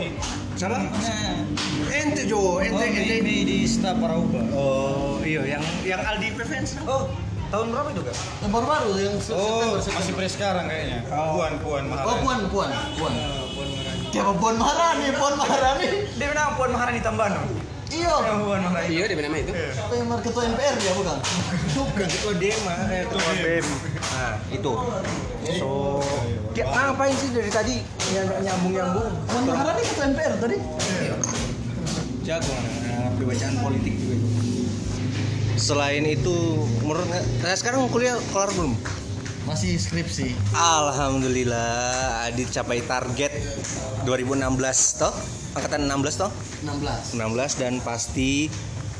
siapa? 0.57 0.89
Ente 1.89 2.25
Jo, 2.25 2.61
ente 2.61 2.85
ente 2.85 3.17
di 3.23 3.65
Sta 3.65 3.93
Parauba. 3.95 4.41
Oh, 4.53 5.21
iya 5.21 5.57
yang 5.57 5.65
yang 5.85 6.01
Aldi 6.01 6.35
Prevents. 6.35 6.77
Oh, 6.85 7.09
tahun 7.49 7.73
berapa 7.73 7.89
itu 7.93 8.03
kak? 8.05 8.17
yang 8.43 8.51
baru-baru 8.53 8.91
yang 8.99 9.15
Oh, 9.33 9.77
masih 9.77 10.13
pre 10.17 10.29
sekarang 10.29 10.67
kayaknya. 10.67 11.05
Oh. 11.09 11.37
Puan, 11.39 11.53
Puan 11.61 11.83
oh 11.85 11.89
Maharani. 11.93 12.21
Puan 12.25 12.39
Puan 12.49 12.71
Puan 12.97 13.13
Siapa 14.09 14.33
Puan 14.41 14.57
Maharani 14.57 15.13
Puan 15.13 15.35
Maharani 15.37 15.87
Dia 16.17 16.27
bilang 16.33 16.57
Puan 16.57 16.71
Maharani 16.73 17.01
Tambano. 17.05 17.68
Iya. 17.93 18.15
Iya, 18.89 19.05
dia 19.09 19.17
nama 19.17 19.39
itu. 19.41 19.53
apa 19.53 19.93
yang 19.97 20.09
ketua 20.21 20.43
MPR 20.49 20.75
dia 20.77 20.93
bukan 20.97 21.17
Bukan 21.77 22.07
ketua 22.09 22.33
Dema, 22.37 22.75
eh 22.93 23.03
ketua 23.07 23.33
BEM. 23.41 23.67
Nah, 24.13 24.35
itu. 24.53 24.73
So, 25.57 25.69
dia 26.53 26.65
ngapain 26.69 27.15
sih 27.17 27.31
dari 27.33 27.51
tadi 27.53 27.75
nyambung-nyambung? 28.45 29.09
Puan 29.29 29.43
Maharani 29.47 29.83
ketua 29.85 30.05
MPR 30.13 30.35
tadi 30.41 30.57
Jago, 32.29 32.53
nah, 32.53 33.09
ngerti 33.09 33.25
bacaan 33.25 33.55
politik 33.65 33.95
juga 33.97 34.15
itu. 34.21 34.29
Selain 35.57 36.05
itu, 36.05 36.37
menurut 36.85 37.09
nah, 37.09 37.57
sekarang 37.57 37.89
kuliah 37.89 38.21
kelar 38.31 38.53
belum? 38.53 38.77
masih 39.49 39.81
skripsi 39.81 40.37
Alhamdulillah, 40.53 42.29
Adit 42.29 42.53
capai 42.53 42.85
target 42.85 43.33
2016 44.05 44.45
toh? 45.01 45.15
Angkatan 45.57 45.89
16 45.89 46.21
toh? 46.21 46.31
16 46.65 47.17
16 47.17 47.61
dan 47.63 47.73
pasti 47.81 48.53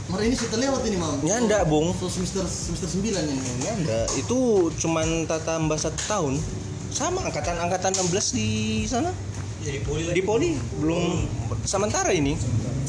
Mar 0.09 0.25
ini 0.25 0.33
sudah 0.33 0.57
lewat 0.57 0.83
ini 0.89 0.97
mam 0.97 1.21
Ya 1.21 1.37
enggak, 1.37 1.69
Bung. 1.69 1.93
So, 1.93 2.09
semester 2.09 2.49
semester 2.49 2.89
9 2.89 3.13
ini 3.13 3.41
Ya 3.61 3.73
enggak, 3.77 4.07
itu 4.17 4.73
cuman 4.81 5.29
tata 5.29 5.61
tambah 5.61 5.77
satu 5.77 6.01
tahun. 6.09 6.35
Sama 6.89 7.29
angkatan 7.29 7.61
angkatan 7.61 7.93
16 7.93 8.33
di 8.33 8.49
sana. 8.89 9.13
Ya 9.61 9.77
di 9.77 9.85
poli 9.85 10.09
Di 10.09 10.23
poli 10.25 10.51
belum 10.81 11.29
sementara 11.69 12.09
ini. 12.17 12.33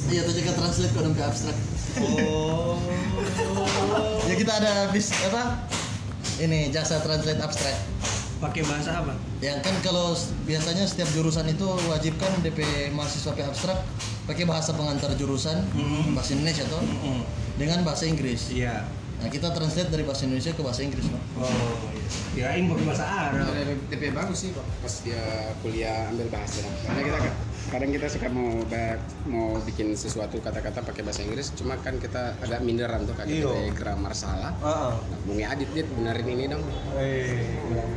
Iya 0.10 0.24
tuh 0.26 0.34
jaga 0.34 0.52
translate 0.56 0.92
kok 0.96 1.04
sampai 1.06 1.24
abstrak 1.28 1.58
Oh. 2.00 2.80
Ya 4.30 4.34
kita 4.38 4.54
ada 4.62 4.74
bis 4.94 5.10
apa 5.26 5.66
Ini 6.40 6.72
jasa 6.74 7.02
translate 7.04 7.42
abstrak 7.42 7.76
Pakai 8.40 8.64
bahasa 8.64 9.04
apa? 9.04 9.14
Yang 9.40 9.60
kan 9.62 9.76
kalau 9.84 10.16
biasanya 10.44 10.88
setiap 10.88 11.12
jurusan 11.12 11.44
itu 11.46 11.68
wajibkan 11.86 12.32
DP 12.40 12.60
mahasiswa 12.92 13.36
P 13.36 13.44
abstrak 13.44 13.84
pakai 14.24 14.48
bahasa 14.48 14.72
pengantar 14.72 15.12
jurusan 15.14 15.60
Hmm. 15.76 16.16
bahasa 16.16 16.32
Indonesia 16.34 16.64
tuh 16.66 16.80
Mm-mm. 16.80 17.28
dengan 17.60 17.84
bahasa 17.84 18.08
Inggris. 18.08 18.48
Iya. 18.48 18.88
Nah 19.20 19.28
kita 19.28 19.52
translate 19.52 19.92
dari 19.92 20.08
bahasa 20.08 20.24
Indonesia 20.24 20.56
ke 20.56 20.64
bahasa 20.64 20.80
Inggris, 20.80 21.04
Pak. 21.04 21.24
Oh, 21.36 21.52
iya. 21.92 22.08
Kirain 22.32 22.64
pakai 22.66 22.86
bahasa 22.88 23.04
Arab. 23.04 23.52
DP 23.92 24.04
bagus 24.16 24.38
sih 24.40 24.56
Pak, 24.56 24.64
pas 24.80 24.94
dia 25.04 25.24
kuliah 25.60 26.08
ambil 26.08 26.32
bahasa. 26.32 26.64
Karena 26.88 27.02
kita 27.04 27.20
kadang 27.68 27.92
kita 27.92 28.08
suka 28.08 28.32
mau 28.32 28.64
mau 29.28 29.60
bikin 29.68 29.92
sesuatu 29.94 30.40
kata-kata 30.40 30.80
pakai 30.82 31.04
bahasa 31.04 31.22
Inggris, 31.22 31.52
cuma 31.54 31.76
kan 31.84 32.00
kita 32.00 32.40
agak 32.40 32.64
minderan 32.64 33.04
tuh 33.04 33.14
kadang 33.14 33.36
kita 33.36 33.76
grammar 33.76 34.16
salah. 34.16 34.56
Heeh. 34.64 34.92
Nah, 34.96 35.20
Bungi 35.28 35.44
Adit 35.46 35.70
dia 35.76 35.84
benerin 35.84 36.28
ini 36.28 36.46
dong. 36.50 36.64
Eh. 36.98 37.44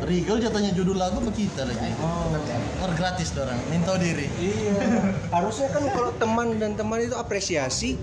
Regal 0.05 0.43
jatuhnya 0.43 0.75
judul 0.75 0.99
lagu 0.99 1.23
apa 1.23 1.33
kita 1.33 1.63
lagi? 1.65 1.95
Oh. 2.03 2.35
Kan 2.83 2.93
gratis 2.99 3.31
dorang, 3.33 3.57
minta 3.71 3.95
diri. 3.97 4.27
Iya. 4.37 5.07
Harusnya 5.35 5.71
kan 5.71 5.87
kalau 5.95 6.11
teman 6.19 6.59
dan 6.59 6.75
teman 6.75 6.99
itu 7.01 7.17
apresiasi. 7.17 7.97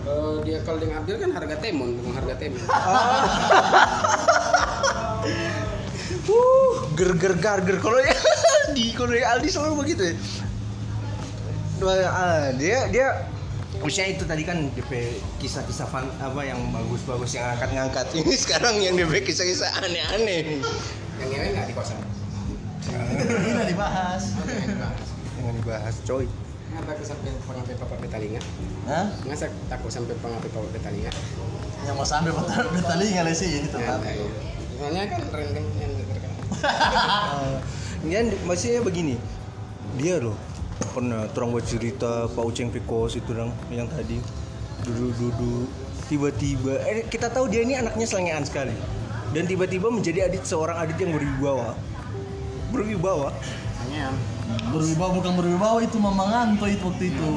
Kalau 0.00 0.40
dia 0.40 0.64
kalau 0.64 0.80
dia 0.80 0.96
ngambil 0.96 1.14
kan 1.20 1.30
harga 1.36 1.56
temon, 1.60 1.98
bukan 2.00 2.14
harga 2.16 2.34
temon. 2.40 2.62
Uh, 6.30 6.86
ger 6.94 7.10
ger 7.18 7.34
gar 7.42 7.58
ger 7.66 7.82
kalau 7.82 7.98
ya 7.98 8.14
di 8.76 8.94
kalau 8.94 9.10
Aldi 9.10 9.50
selalu 9.50 9.82
begitu 9.82 10.02
ya. 10.12 10.14
Dua, 11.80 11.96
ah, 12.04 12.52
dia 12.60 12.86
dia 12.92 13.08
Usia 13.80 14.04
itu 14.04 14.28
tadi 14.28 14.44
kan 14.44 14.68
DP 14.76 15.16
kisah-kisah 15.40 15.88
fun 15.88 16.04
apa 16.20 16.44
yang 16.44 16.60
bagus-bagus 16.68 17.32
yang 17.32 17.48
angkat-ngangkat 17.56 18.12
ini 18.20 18.34
sekarang 18.36 18.76
yang 18.76 18.92
DP 18.92 19.24
kisah-kisah 19.24 19.72
aneh-aneh 19.80 20.60
Yang 21.16 21.28
ngewe 21.32 21.46
nggak 21.56 21.66
di 21.70 21.74
kosan. 21.74 21.96
Ini 22.90 23.64
dibahas. 23.72 24.22
yang 25.40 25.56
dibahas 25.56 25.96
coy 26.04 26.28
Nggak 26.70 26.84
takut 26.86 27.06
sampai 27.08 27.30
pengapai 27.48 27.74
papa 27.80 27.94
betalinga. 27.98 28.40
Hah? 28.84 29.06
Nggak 29.24 29.38
sa- 29.40 29.56
takut 29.72 29.90
sampai 29.90 30.14
pengapai 30.20 30.48
papa 30.52 30.68
betalinga. 30.70 31.12
Yang 31.88 31.94
mau 31.96 32.06
sampai 32.06 32.30
betal 32.36 32.64
betali 32.68 33.06
nggak 33.16 33.32
sih 33.32 33.48
ini 33.64 33.68
tempat. 33.72 33.96
Nah, 33.96 34.14
Soalnya 34.76 35.02
kan 35.08 35.20
random 35.32 35.64
yang 35.80 35.92
terkenal. 36.04 36.36
Ini 38.04 38.32
maksudnya 38.48 38.80
begini 38.80 39.16
dia 40.00 40.16
loh 40.22 40.36
pernah 40.92 41.28
terang 41.30 41.52
buat 41.52 41.64
cerita 41.68 42.26
Pak 42.32 42.44
Uceng 42.44 42.72
Pikos 42.72 43.20
itu 43.20 43.30
dong 43.36 43.52
yang 43.68 43.86
tadi. 43.88 44.20
Duduk-duduk 44.84 45.68
tiba-tiba 46.08 46.80
eh, 46.88 47.06
kita 47.06 47.30
tahu 47.30 47.46
dia 47.46 47.62
ini 47.62 47.76
anaknya 47.76 48.06
selengean 48.08 48.42
sekali. 48.42 48.74
Dan 49.30 49.46
tiba-tiba 49.46 49.92
menjadi 49.92 50.26
adit 50.26 50.42
seorang 50.42 50.80
adit 50.80 50.98
yang 50.98 51.14
berwibawa. 51.14 51.78
Berwibawa? 52.74 53.30
Berwibawa 54.74 55.10
bukan 55.14 55.32
berwibawa 55.38 55.78
itu 55.84 55.96
Mamang 56.00 56.32
Anto 56.32 56.66
itu 56.66 56.82
waktu 56.82 57.14
itu. 57.14 57.28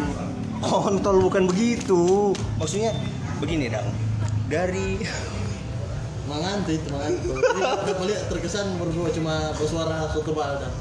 kontol 0.64 1.20
bukan 1.20 1.44
begitu. 1.52 2.32
Maksudnya 2.56 2.96
begini 3.44 3.68
dong 3.68 3.92
dari 4.48 5.02
Manganto 6.24 6.72
itu 6.72 6.88
Manganto. 6.88 7.36
Jadi 7.36 7.92
udah 7.92 8.06
lihat 8.08 8.22
terkesan 8.32 8.80
berdua 8.80 9.12
cuma 9.12 9.52
bersuara 9.60 10.08
satu 10.14 10.32
balda. 10.32 10.72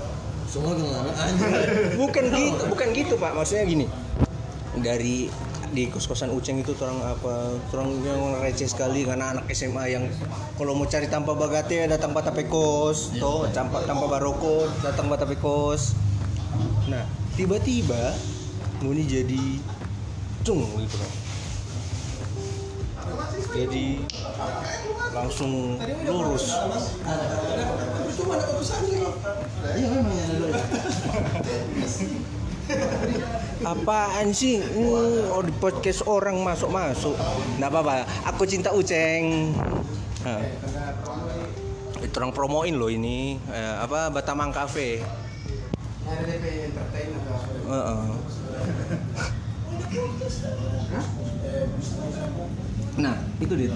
Semua 0.53 0.77
gimana? 0.77 1.09
Anjing. 1.25 1.97
bukan 1.97 2.25
gitu 2.29 2.63
bukan 2.69 2.89
gitu 2.93 3.15
pak. 3.17 3.33
Maksudnya 3.33 3.65
gini. 3.65 3.87
Dari 4.77 5.33
di 5.73 5.89
kos-kosan 5.89 6.29
Uceng 6.37 6.61
itu 6.61 6.77
orang 6.85 7.01
apa 7.01 7.57
orang 7.73 7.89
yang 8.05 8.37
receh 8.45 8.69
sekali 8.69 9.09
karena 9.09 9.33
anak 9.33 9.49
SMA 9.57 9.89
yang 9.89 10.05
kalau 10.61 10.77
mau 10.77 10.85
cari 10.85 11.09
tanpa 11.09 11.33
bagate 11.33 11.89
datang 11.89 12.13
bata 12.13 12.29
pekos 12.29 13.17
toh 13.17 13.49
tanpa 13.57 13.81
tanpa 13.89 14.05
baroko 14.05 14.69
datang 14.85 15.09
bata 15.09 15.25
pekos 15.25 15.97
nah 16.93 17.01
tiba-tiba 17.41 18.13
Muni 18.85 19.09
jadi 19.09 19.65
cung 20.45 20.61
gitu 20.77 21.01
jadi 23.57 24.05
langsung 25.13 25.77
lurus 26.09 26.45
Iya 29.63 29.89
memang 29.89 30.17
ada 30.19 30.35
doi. 30.43 30.53
apaan 33.63 34.27
sih 34.35 34.59
Hmm, 34.59 35.33
oh 35.33 35.43
di 35.45 35.55
podcast 35.55 36.03
orang 36.07 36.35
masuk 36.43 36.71
masuk 36.73 37.15
nggak 37.59 37.71
apa-apa 37.71 38.03
aku 38.27 38.43
cinta 38.43 38.75
Uceng 38.75 39.55
nah. 40.27 40.43
itu 42.03 42.15
orang 42.19 42.35
promoin 42.35 42.75
loh 42.75 42.91
ini 42.91 43.39
eh, 43.55 43.75
apa 43.79 44.11
Batamang 44.11 44.51
Cafe 44.51 44.99
entertain 46.13 47.09
atau 47.15 47.37
Heeh. 47.63 48.05
Nah, 53.01 53.17
itu 53.41 53.55
dia. 53.57 53.73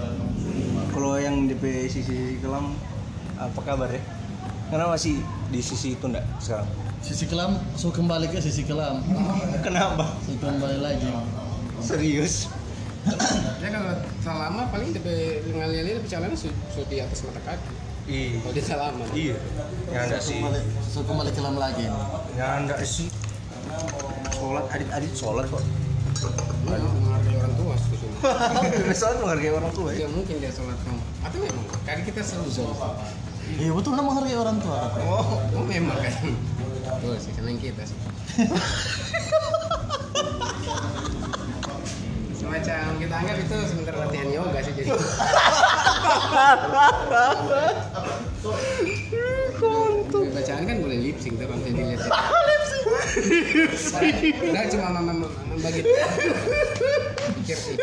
Kalau 0.93 1.17
yang 1.17 1.49
DP 1.49 1.89
sisi 1.89 2.37
kelam 2.37 2.73
apa 3.37 3.59
kabar 3.61 3.89
ya? 3.89 4.01
Karena 4.69 4.91
masih 4.91 5.21
di 5.49 5.61
sisi 5.61 5.95
itu 5.95 6.05
enggak 6.05 6.25
sekarang? 6.37 6.67
Sisi 6.99 7.25
kelam, 7.25 7.55
so 7.77 7.89
kembali 7.89 8.27
ke 8.29 8.41
sisi 8.41 8.65
kelam. 8.65 9.01
Kenapa? 9.65 10.17
So 10.25 10.33
kembali 10.37 10.77
lagi. 10.81 11.07
Serius? 11.81 12.49
Ya 13.63 13.71
kalau 13.71 13.95
selama 14.19 14.67
paling 14.67 14.91
DP 14.91 15.07
ngalir-ngalir 15.55 16.03
perjalanan 16.03 16.35
su, 16.35 16.51
su 16.75 16.83
di 16.91 16.99
atas 16.99 17.23
mata 17.23 17.39
kaki. 17.39 17.71
Iya. 18.03 18.43
Kalau 18.43 18.53
di 18.53 18.61
selama. 18.61 19.03
Iya. 19.15 19.37
Ya 19.87 19.99
enggak 20.03 20.19
So 20.19 20.27
sih. 20.27 20.35
kembali, 20.43 20.59
so 20.83 20.99
kembali 21.07 21.31
kelam 21.31 21.55
lagi. 21.55 21.87
Ya 22.35 22.59
enggak 22.59 22.83
sih. 22.83 23.07
Sholat 24.35 24.67
adit-adit 24.69 25.13
sholat 25.15 25.47
kok. 25.47 25.63
Nah, 26.67 26.75
Sholat 28.97 29.17
menghargai 29.21 29.51
orang 29.53 29.71
tua 29.73 29.89
ya. 29.93 30.05
Ya 30.05 30.07
mungkin 30.09 30.41
dia 30.41 30.51
sholat 30.51 30.77
kamu. 30.81 31.01
Atau 31.21 31.37
memang 31.41 31.65
kan 31.85 32.01
kita 32.01 32.21
selalu 32.25 32.49
zoom. 32.49 32.73
Iya 33.57 33.71
betul 33.71 33.95
nama 33.95 34.11
menghargai 34.11 34.37
orang 34.37 34.57
tua. 34.59 34.91
Oh, 35.05 35.39
oh 35.41 35.65
memang 35.65 35.97
kan. 36.01 36.13
Betul 36.97 37.15
sih, 37.21 37.31
senang 37.35 37.59
kita 37.61 37.83
sih. 37.85 37.97
Semacam 42.37 42.95
kita 42.95 43.15
anggap 43.17 43.37
itu 43.43 43.55
sebentar 43.67 43.93
latihan 43.97 44.29
yoga 44.31 44.59
sih 44.63 44.73
jadi. 44.77 44.89
Bacaan 50.37 50.63
kan 50.69 50.77
boleh 50.79 50.97
lip 51.01 51.17
sync 51.19 51.35
tuh 51.41 51.49
kalau 51.49 51.59
dilihat. 51.65 52.07
Lip 53.27 53.73
sync. 53.73 54.37
Udah 54.47 54.63
cuma 54.69 54.89
membagi. 55.03 55.81
Pikir 57.47 57.63
sih. 57.63 57.79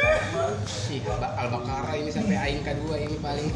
Ih, 0.92 1.00
Ba- 1.08 1.32
Al-Baqarah 1.40 1.96
ini 1.96 2.12
sampai 2.12 2.36
Ain 2.36 2.60
K2 2.60 2.84
ini 3.00 3.16
paling 3.16 3.48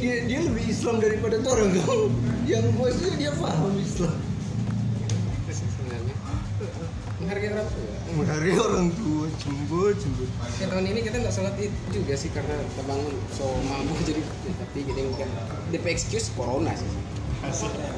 Dia 0.00 0.24
dia 0.24 0.40
lebih 0.40 0.64
Islam 0.64 1.04
daripada 1.04 1.36
orang 1.44 1.68
kamu. 1.76 2.08
Yang 2.48 2.64
maksudnya 2.72 3.12
dia 3.20 3.30
paham 3.36 3.76
Islam. 3.76 4.16
Itu 5.44 5.52
sebenarnya. 5.52 6.16
Menghargai 7.20 7.50
orang 7.52 7.68
tua. 7.68 7.92
Menghargai 8.16 8.56
orang 8.56 8.88
tua, 8.96 9.24
cembur, 9.36 9.92
cembur. 10.00 10.28
Ya, 10.56 10.66
tahun 10.72 10.84
ini 10.96 11.00
kita 11.04 11.16
nggak 11.20 11.34
sholat 11.36 11.54
id 11.60 11.76
juga 11.92 12.14
sih 12.16 12.32
karena 12.32 12.56
kita 12.72 12.82
bangun 12.88 13.14
so 13.28 13.44
mampu 13.68 14.00
jadi 14.08 14.24
ya, 14.24 14.52
tapi 14.64 14.78
kita 14.80 15.00
kan 15.12 15.28
DP 15.68 15.86
excuse 15.92 16.32
corona 16.32 16.72
sih. 16.72 16.88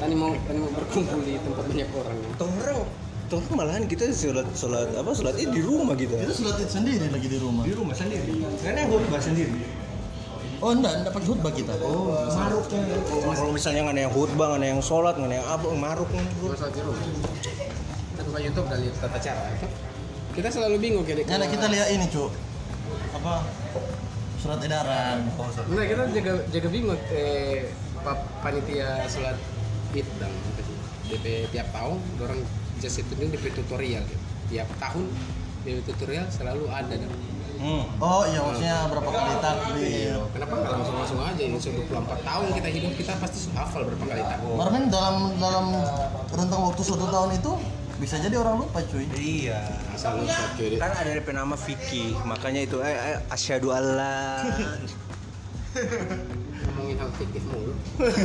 Tadi 0.03 0.15
mau 0.19 0.35
tadi 0.35 0.59
mau 0.59 0.71
berkumpul 0.75 1.23
di 1.23 1.39
tempat 1.39 1.63
banyak 1.63 1.87
orang. 1.95 2.17
Orang, 2.43 2.79
tuh 3.31 3.39
orang 3.39 3.63
malahan 3.63 3.83
kita 3.87 4.11
sholat 4.11 4.43
sholat 4.51 4.91
apa 4.91 5.15
sholat 5.15 5.39
id 5.39 5.55
di 5.55 5.63
rumah 5.63 5.95
gitu. 5.95 6.19
Kita 6.19 6.35
sholat 6.35 6.59
id 6.59 6.67
sendiri 6.67 7.07
lagi 7.07 7.27
di 7.31 7.39
rumah. 7.39 7.63
Di 7.63 7.71
rumah 7.71 7.95
sendiri. 7.95 8.43
Karena 8.59 8.83
yang 8.83 8.91
khutbah 8.91 9.21
sendiri. 9.23 9.55
Oh 10.59 10.75
enggak, 10.75 10.93
enggak 10.99 11.13
pakai 11.15 11.27
khutbah 11.31 11.51
kita. 11.55 11.73
Oh, 11.79 12.11
maruknya. 12.27 12.83
Kalau 13.07 13.51
misalnya 13.55 13.81
nggak 13.87 13.95
ada 13.95 14.03
yang 14.03 14.13
khutbah, 14.13 14.45
nggak 14.51 14.59
ada 14.59 14.67
yang 14.67 14.81
sholat, 14.83 15.13
nggak 15.15 15.29
ada 15.31 15.37
yang 15.39 15.47
apa, 15.47 15.65
maruk 15.79 16.09
Cuma 16.11 16.55
sholat 16.59 16.73
di 16.75 16.81
rumah. 16.83 17.01
Kita 18.11 18.21
buka 18.27 18.39
YouTube 18.43 18.67
dan 18.67 18.77
lihat 18.83 18.95
tata 18.99 19.17
cara. 19.23 19.41
Kita 20.35 20.47
selalu 20.51 20.75
bingung 20.83 21.03
kayak 21.07 21.23
Ya, 21.23 21.39
nah, 21.39 21.47
kita 21.47 21.65
lihat 21.71 21.87
ini, 21.91 22.05
Cuk. 22.11 22.31
Apa? 23.15 23.47
Surat 24.43 24.59
edaran. 24.59 25.23
Nah, 25.71 25.85
kita 25.87 26.03
jaga 26.19 26.33
jaga 26.51 26.67
bingung 26.67 26.99
eh 27.15 27.71
pa- 28.03 28.25
panitia 28.43 29.07
sholat 29.07 29.39
id 29.95 30.07
dan 30.19 30.31
DP 31.07 31.47
tiap 31.51 31.67
tahun 31.71 31.99
orang 32.21 32.39
just 32.81 32.97
itu 32.97 33.13
DP 33.13 33.53
tutorial 33.53 34.01
gitu. 34.09 34.25
Tiap 34.49 34.67
tahun 34.81 35.05
DP 35.63 35.85
tutorial 35.85 36.25
selalu 36.33 36.65
ada 36.67 36.97
dan 36.97 37.13
Hmm. 37.61 37.85
Oh 38.01 38.25
iya, 38.25 38.41
maksudnya 38.41 38.89
berapa 38.89 39.05
kali 39.05 39.37
takbir. 39.37 40.17
Kenapa 40.33 40.65
nggak 40.65 40.81
langsung 40.81 40.97
langsung 40.97 41.21
aja 41.21 41.43
ini 41.45 41.61
sudah 41.61 41.85
24 41.93 42.25
tahun 42.25 42.57
kita 42.57 42.69
hidup 42.73 42.97
kita 42.97 43.13
pasti 43.21 43.53
hafal 43.53 43.85
berapa 43.85 44.01
kali 44.01 44.25
takbir. 44.25 44.57
Kemarin 44.57 44.89
dalam 44.89 45.37
dalam 45.37 45.65
rentang 46.33 46.61
waktu 46.65 46.81
satu 46.81 47.05
tahun 47.05 47.37
itu 47.37 47.53
bisa 48.01 48.17
jadi 48.17 48.33
orang 48.41 48.65
lupa, 48.65 48.81
cuy. 48.81 49.05
Iya. 49.13 49.61
Asal 49.93 50.25
lupa 50.25 50.41
cuy. 50.57 50.81
Kan 50.81 50.89
ada 50.89 51.13
DP 51.13 51.29
nama 51.37 51.53
Vicky, 51.53 52.17
makanya 52.25 52.65
itu 52.65 52.81
eh, 52.81 52.97
eh 52.97 53.21
asyhadu 53.29 53.69
Allah. 53.69 54.41
Ngomongin 56.65 56.97
hal 56.97 57.13
fikih 57.13 57.45
mulu. 57.45 57.77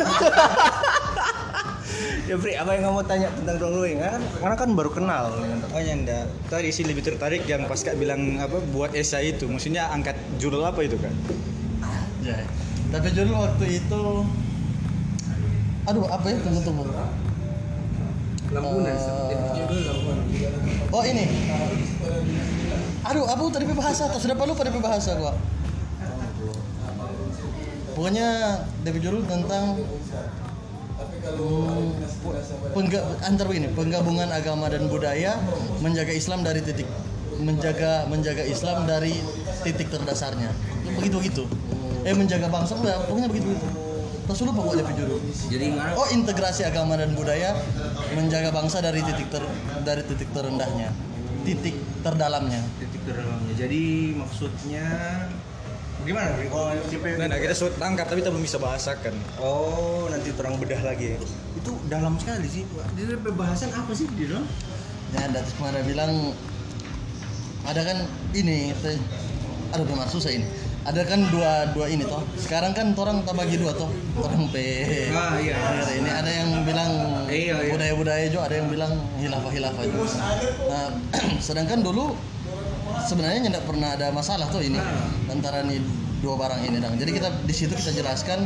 ya 2.26 2.34
Pri, 2.36 2.52
apa 2.58 2.70
yang 2.74 2.82
kamu 2.90 3.00
tanya 3.06 3.28
tentang 3.32 3.56
Dong 3.60 3.74
Luing? 3.78 3.98
Kan, 4.02 4.20
karena 4.42 4.56
kan 4.58 4.68
baru 4.74 4.90
kenal. 4.90 5.24
Makanya 5.70 5.94
enggak. 5.94 6.24
Tadi 6.50 6.68
sih 6.74 6.84
lebih 6.84 7.02
tertarik 7.06 7.46
yang 7.46 7.64
pas 7.70 7.80
kak 7.80 7.96
bilang 7.96 8.40
apa 8.40 8.60
buat 8.74 8.92
esai 8.92 9.36
itu. 9.36 9.46
Maksudnya 9.46 9.88
angkat 9.90 10.18
judul 10.36 10.62
apa 10.64 10.80
itu 10.82 10.98
kan? 10.98 11.14
Ya. 12.20 12.42
Tapi 12.90 13.08
judul 13.14 13.34
waktu 13.38 13.82
itu 13.82 14.02
Aduh, 15.86 16.02
apa 16.10 16.26
ya? 16.26 16.36
Tunggu 16.42 16.60
tunggu. 16.66 16.82
Lampunan, 18.50 18.90
lampunan. 18.90 20.18
Oh, 20.90 21.02
ini. 21.06 21.24
Aduh, 23.06 23.24
apa 23.26 23.42
tadi 23.54 23.64
bahasa? 23.70 24.10
Tak 24.10 24.18
sudah 24.18 24.34
lupa 24.34 24.66
DP 24.66 24.82
bahasa 24.82 25.14
gua. 25.14 25.34
Pokoknya 27.94 28.60
DP 28.82 28.98
judul 28.98 29.22
tentang 29.30 29.78
pengga, 32.74 33.00
antar 33.26 33.46
begini 33.48 33.68
penggabungan 33.72 34.28
agama 34.30 34.70
dan 34.70 34.86
budaya 34.86 35.38
menjaga 35.80 36.12
Islam 36.12 36.42
dari 36.46 36.60
titik 36.62 36.88
menjaga 37.36 38.08
menjaga 38.08 38.44
Islam 38.48 38.88
dari 38.88 39.12
titik 39.60 39.92
terdasarnya. 39.92 40.50
Begitu 40.96 41.16
begitu 41.20 41.44
eh 42.06 42.14
menjaga 42.14 42.46
bangsa 42.46 42.78
enggak 42.78 43.02
pokoknya 43.10 43.28
begitu 43.28 43.46
begitu 43.50 43.68
terus 44.26 44.42
lupa 44.42 44.60
kok 44.62 44.74
DP 44.78 44.90
judul 44.98 45.18
Jadi 45.50 45.66
Oh 45.94 46.06
integrasi 46.10 46.62
agama 46.66 46.94
dan 46.98 47.14
budaya 47.14 47.54
menjaga 48.14 48.50
bangsa 48.54 48.78
dari 48.82 49.02
titik 49.02 49.30
ter, 49.30 49.42
dari 49.86 50.02
titik 50.02 50.30
terendahnya, 50.34 50.90
titik 51.46 51.78
terdalamnya. 52.02 52.62
titik 52.78 53.02
terdalamnya. 53.06 53.54
Jadi 53.54 53.82
maksudnya 54.18 54.86
gimana? 56.06 56.30
Kalau 56.38 56.70
Nah, 57.18 57.26
nah, 57.26 57.38
kita 57.42 57.54
sudah 57.54 57.74
tangkap 57.76 58.06
tapi 58.06 58.22
kita 58.22 58.30
belum 58.30 58.44
bisa 58.46 58.58
bahasakan. 58.62 59.14
Oh, 59.42 60.06
nanti 60.08 60.30
terang 60.32 60.56
bedah 60.56 60.80
lagi 60.80 61.12
ya. 61.12 61.18
Itu 61.58 61.74
dalam 61.90 62.14
sekali 62.16 62.46
sih. 62.46 62.62
Dia 62.94 63.18
pembahasan 63.18 63.74
apa 63.74 63.90
sih 63.92 64.06
di 64.14 64.30
dalam? 64.30 64.46
Ya 65.14 65.26
ada 65.26 65.38
terus 65.42 65.54
kemarin 65.58 65.82
bilang 65.86 66.12
ada 67.66 67.82
kan 67.82 67.98
ini, 68.30 68.70
aduh 69.74 69.86
memang 69.86 70.06
susah 70.06 70.30
ini. 70.30 70.46
Ada 70.86 71.02
kan 71.02 71.18
dua 71.34 71.74
dua 71.74 71.90
ini 71.90 72.06
toh. 72.06 72.22
Sekarang 72.38 72.70
kan 72.70 72.94
orang 72.94 73.26
tak 73.26 73.34
bagi 73.34 73.58
dua 73.58 73.74
toh. 73.74 73.90
Orang 74.22 74.46
pe. 74.54 75.10
Ah, 75.10 75.34
iya. 75.42 75.58
Ini 75.98 76.10
ada 76.10 76.30
yang 76.30 76.62
bilang 76.62 76.90
Iya, 77.26 77.58
iya. 77.58 77.74
budaya-budaya 77.74 78.26
juga, 78.30 78.42
ada 78.46 78.54
yang 78.62 78.68
bilang 78.70 78.92
hilafah-hilafah 79.18 79.82
juga. 79.82 80.06
Nah, 80.70 80.86
sedangkan 81.46 81.82
dulu 81.82 82.14
sebenarnya 83.06 83.40
tidak 83.46 83.64
pernah 83.64 83.94
ada 83.94 84.10
masalah 84.10 84.50
tuh 84.50 84.60
ini 84.60 84.78
antara 85.30 85.62
nih 85.62 85.78
dua 86.20 86.34
barang 86.36 86.60
ini 86.66 86.82
dong. 86.82 86.98
Jadi 86.98 87.10
kita 87.14 87.28
di 87.46 87.54
situ 87.54 87.72
kita 87.72 87.94
jelaskan 87.94 88.42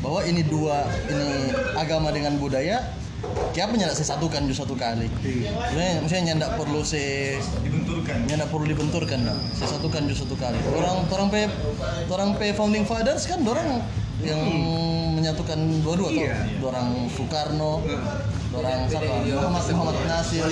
bahwa 0.00 0.22
ini 0.24 0.46
dua 0.46 0.86
ini 1.10 1.50
agama 1.74 2.14
dengan 2.14 2.38
budaya 2.38 2.80
Kenapa 3.54 3.78
nyandak 3.78 3.96
saya 3.96 4.18
satukan 4.18 4.44
juga 4.50 4.58
satu 4.66 4.74
kali? 4.74 5.06
Maksudnya, 5.08 6.02
maksudnya 6.02 6.22
nyandak 6.34 6.50
perlu 6.58 6.80
saya 6.82 7.38
Dibenturkan. 7.62 8.16
nyandak 8.26 8.48
perlu 8.50 8.64
dibenturkan 8.66 9.18
dah. 9.24 9.38
Saya 9.54 9.68
satukan 9.78 10.00
juga 10.10 10.18
satu 10.26 10.36
kali. 10.36 10.58
Orang 10.74 10.96
orang 11.08 11.28
pe 11.30 11.40
orang 12.10 12.30
pe 12.34 12.52
founding 12.52 12.84
fathers 12.84 13.24
kan 13.30 13.40
orang 13.46 13.80
yang 14.20 14.42
menyatukan 15.16 15.56
dua-dua 15.86 16.08
tuh. 16.10 16.26
Iya. 16.26 16.36
Orang 16.60 16.88
Soekarno, 17.14 17.80
orang 18.52 18.90
siapa? 18.90 19.22
Muhammad 19.24 19.64
Muhammad 19.72 19.96
Nasir. 20.04 20.44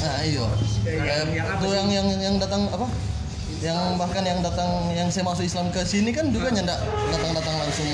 Nah, 0.00 0.24
iya. 0.24 0.46
Kayak 0.84 1.24
itu 1.60 1.68
yang 1.68 1.88
yang 1.92 2.08
yang 2.16 2.34
datang 2.40 2.64
apa? 2.72 2.86
Yang 3.60 3.80
bahkan 4.00 4.24
yang 4.24 4.40
datang 4.40 4.88
yang 4.96 5.08
saya 5.12 5.28
masuk 5.28 5.44
Islam 5.44 5.68
ke 5.68 5.84
sini 5.84 6.16
kan 6.16 6.32
juga 6.32 6.48
nyendak 6.48 6.80
datang-datang 7.12 7.56
langsung. 7.60 7.88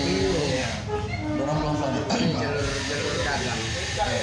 Dorong 1.37 1.59
pelan-pelan. 1.59 1.99
jalur 2.39 2.65
jalur 2.87 3.17
dagang 3.27 3.61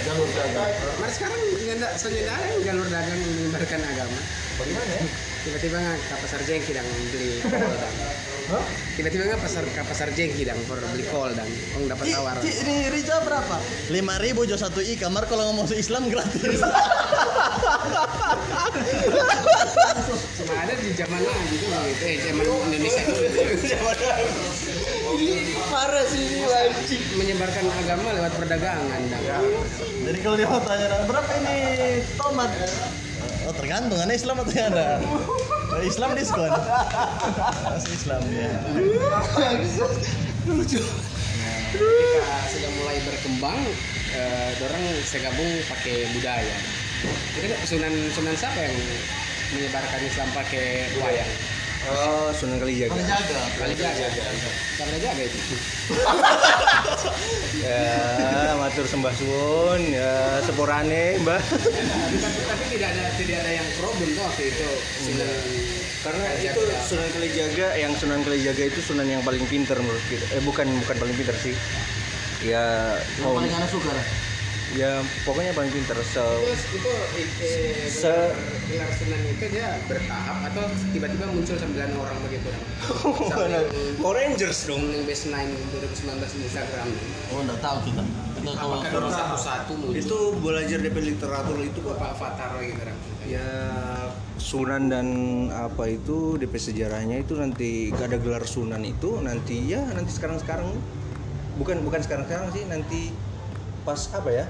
Jalur 0.07 0.29
dagang. 0.31 0.71
Mari 1.03 1.11
sekarang 1.11 1.41
nyenda 1.73 1.89
yang 1.97 2.61
jalur 2.63 2.87
dagang 2.87 3.19
menyebarkan 3.19 3.81
agama 3.81 4.19
Bagaimana 4.53 4.93
ya? 4.93 5.03
tiba-tiba 5.43 5.79
ke 5.97 6.15
pasar 6.21 6.41
jengki 6.45 6.71
dan 6.77 6.85
beli 7.09 7.41
dan 8.43 8.61
tiba-tiba 8.99 9.23
nggak 9.31 9.41
pasar 9.41 9.63
ke 9.63 9.81
pasar 9.87 10.07
jengki 10.11 10.43
dan 10.43 10.59
for 10.67 10.75
beli 10.91 11.07
kol 11.07 11.31
dan 11.31 11.47
orang 11.79 11.87
dapat 11.95 12.05
tawaran 12.11 12.41
Ci, 12.43 12.51
ini 12.67 12.91
Rica 12.91 13.23
berapa? 13.23 13.55
Lima 13.87 14.19
ribu 14.19 14.43
jo 14.43 14.59
satu 14.59 14.83
i 14.83 14.99
kamar 14.99 15.25
kalau 15.31 15.49
ngomong 15.51 15.71
Islam 15.71 16.11
gratis. 16.11 16.59
cuma 20.33 20.53
ada 20.59 20.73
di 20.75 20.91
zaman 20.93 21.19
now 21.23 21.39
gitu 21.49 21.65
gitu 21.71 22.03
eh 22.03 22.15
zaman 22.27 22.43
Indonesia 22.67 23.01
Parah 25.73 26.05
sih 26.09 26.21
ini 26.21 26.45
wajib. 26.45 27.01
menyebarkan 27.17 27.65
agama 27.69 28.13
lewat 28.17 28.33
perdagangan 28.37 29.01
dan 29.09 29.21
Jadi 30.03 30.17
kalau 30.21 30.35
dia 30.35 30.47
mau 30.49 30.61
tanya 30.61 31.05
berapa 31.05 31.31
ini 31.41 31.57
tomat? 32.17 32.49
Oh 33.43 33.53
tergantung, 33.55 33.99
ada 33.99 34.13
Islam 34.15 34.41
atau 34.41 34.53
ada? 34.55 34.87
Islam 35.81 36.09
diskon. 36.13 36.51
Masih 37.73 37.91
Islam 37.97 38.21
ya. 38.29 38.51
ketika 41.73 42.37
sudah 42.53 42.71
mulai 42.77 42.97
berkembang 43.01 43.59
eh, 44.13 44.49
dorang 44.61 44.85
segabung 45.01 45.49
pakai 45.65 46.05
budaya 46.13 46.57
jadi 47.33 47.57
sunan 47.65 47.93
sunan 48.13 48.35
siapa 48.37 48.59
yang 48.61 48.77
menyebarkan 49.57 50.01
Islam 50.05 50.29
pakai 50.37 50.87
wayang 51.01 51.31
Oh, 51.83 52.31
Sunan 52.31 52.63
Kalijaga. 52.63 52.95
jaga. 52.95 53.39
kali 53.59 53.75
jaga 53.75 54.07
kali 54.79 54.99
jaga 55.03 55.21
itu 55.27 55.35
Ya, 57.63 58.55
matur 58.55 58.87
sembah 58.87 59.11
suwun, 59.13 59.91
ya 59.91 60.39
sepurane, 60.41 61.19
Mbah. 61.21 61.41
tapi, 61.43 62.39
tapi, 62.47 62.63
tidak 62.71 62.87
ada 62.95 63.03
tidak 63.19 63.37
ada 63.43 63.51
yang 63.51 63.67
problem 63.77 64.07
tuh 64.15 64.23
waktu 64.23 64.43
itu 64.49 64.69
sunan 65.03 65.27
Karena 66.03 66.23
Kalijaga. 66.23 66.55
itu 66.55 66.63
Sunan 66.83 67.09
Kalijaga, 67.11 67.67
yang 67.79 67.93
Sunan 67.95 68.19
Kalijaga 68.23 68.63
itu 68.67 68.79
sunan 68.79 69.07
yang 69.07 69.21
paling 69.23 69.43
pinter 69.47 69.75
menurut 69.79 70.03
kita. 70.07 70.25
Eh 70.35 70.41
bukan 70.43 70.67
bukan 70.83 70.95
paling 70.99 71.15
pinter 71.15 71.35
sih. 71.39 71.55
Ya, 72.43 72.95
Yang 73.19 73.27
oh, 73.27 73.35
paling 73.39 73.53
anak 73.55 73.69
suka 73.71 73.91
lah. 73.91 74.05
Ya 74.71 74.91
pokoknya 75.21 75.51
paling 75.51 75.69
pinter. 75.69 75.99
So, 76.01 76.23
Terus 76.41 76.61
itu 76.71 76.91
eh, 77.43 77.85
Se- 77.85 78.33
gelar 78.65 78.89
sunan 78.89 79.21
itu 79.21 79.45
dia 79.51 79.77
bertahap 79.85 80.37
atau 80.49 80.63
tiba-tiba 80.89 81.27
muncul 81.27 81.53
9 81.53 81.75
orang 81.93 82.17
begitu 82.23 82.47
yang 83.29 83.67
Power 83.99 84.15
Rangers 84.15 84.65
dong. 84.65 84.87
yang 84.87 85.03
best 85.03 85.27
9 85.27 85.35
2019 85.75 86.19
di 86.33 86.43
Instagram 86.47 86.87
Oh 87.29 87.39
enggak 87.41 87.59
tahu 87.59 87.77
kita. 87.83 88.03
Kita 88.33 88.51
kalau 88.55 88.75
apakah 88.75 88.89
dorang 88.91 89.13
satu-satu 89.13 89.71
muncul 89.77 89.95
Itu 89.95 90.17
belajar 90.39 90.77
DP 90.79 90.97
literatur 91.05 91.57
itu 91.59 91.79
kok. 91.79 91.95
apa 91.95 92.05
avatar 92.11 92.49
gitu 92.59 92.81
kan 92.81 92.95
Ya 93.23 93.49
Sunan 94.35 94.89
dan 94.89 95.07
apa 95.49 95.87
itu 95.87 96.35
DP 96.35 96.53
sejarahnya 96.57 97.21
itu 97.21 97.37
nanti 97.37 97.93
gak 97.93 98.11
ada 98.11 98.17
gelar 98.17 98.43
Sunan 98.43 98.81
itu 98.81 99.21
nanti 99.21 99.63
ya 99.63 99.85
nanti 99.87 100.11
sekarang 100.11 100.39
sekarang 100.39 100.67
bukan 101.55 101.85
bukan 101.85 102.01
sekarang 102.01 102.25
sekarang 102.25 102.49
sih 102.49 102.65
nanti 102.65 103.13
pas 103.83 103.99
apa 104.11 104.29
ya? 104.31 104.45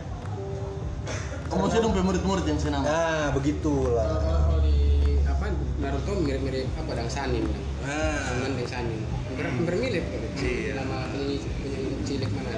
Kamu 1.46 1.70
sih 1.70 1.80
dong 1.80 1.94
murid-murid 1.94 2.46
yang 2.46 2.58
senam. 2.58 2.82
nah 2.82 3.30
begitulah. 3.30 4.10
Kalau 4.18 4.60
di 4.60 4.78
apa 5.24 5.46
Naruto 5.78 6.12
mirip-mirip 6.18 6.66
apa 6.74 6.92
dang 6.94 7.06
Sanin 7.08 7.44
dang? 7.44 7.66
Nah 7.84 8.18
Sunan 8.24 8.52
dan 8.56 8.68
Sanin. 8.68 9.02
Hampir 9.28 9.46
hampir 9.48 9.76
mirip 9.76 10.06
gitu 10.06 10.28
Iya. 10.40 10.72
nama 10.78 11.10
penyanyi 11.10 11.38
penyanyi 11.60 11.92
cilik 12.04 12.30
mana? 12.32 12.52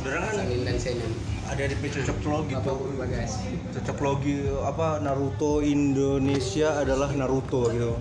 Dorang 0.00 0.22
kan 0.22 0.32
Sanin 0.34 0.60
dan 0.62 0.76
Senan 0.76 1.12
ada 1.46 1.62
DP 1.62 1.82
cocok 1.94 2.18
logi 2.26 2.52
gitu. 2.52 2.72
Bagasi 2.98 3.48
cocok 3.72 3.98
logi 4.02 4.36
apa 4.60 4.86
Naruto 4.98 5.52
Indonesia 5.60 6.68
adalah 6.76 7.08
Naruto 7.10 7.68
gitu. 7.70 7.92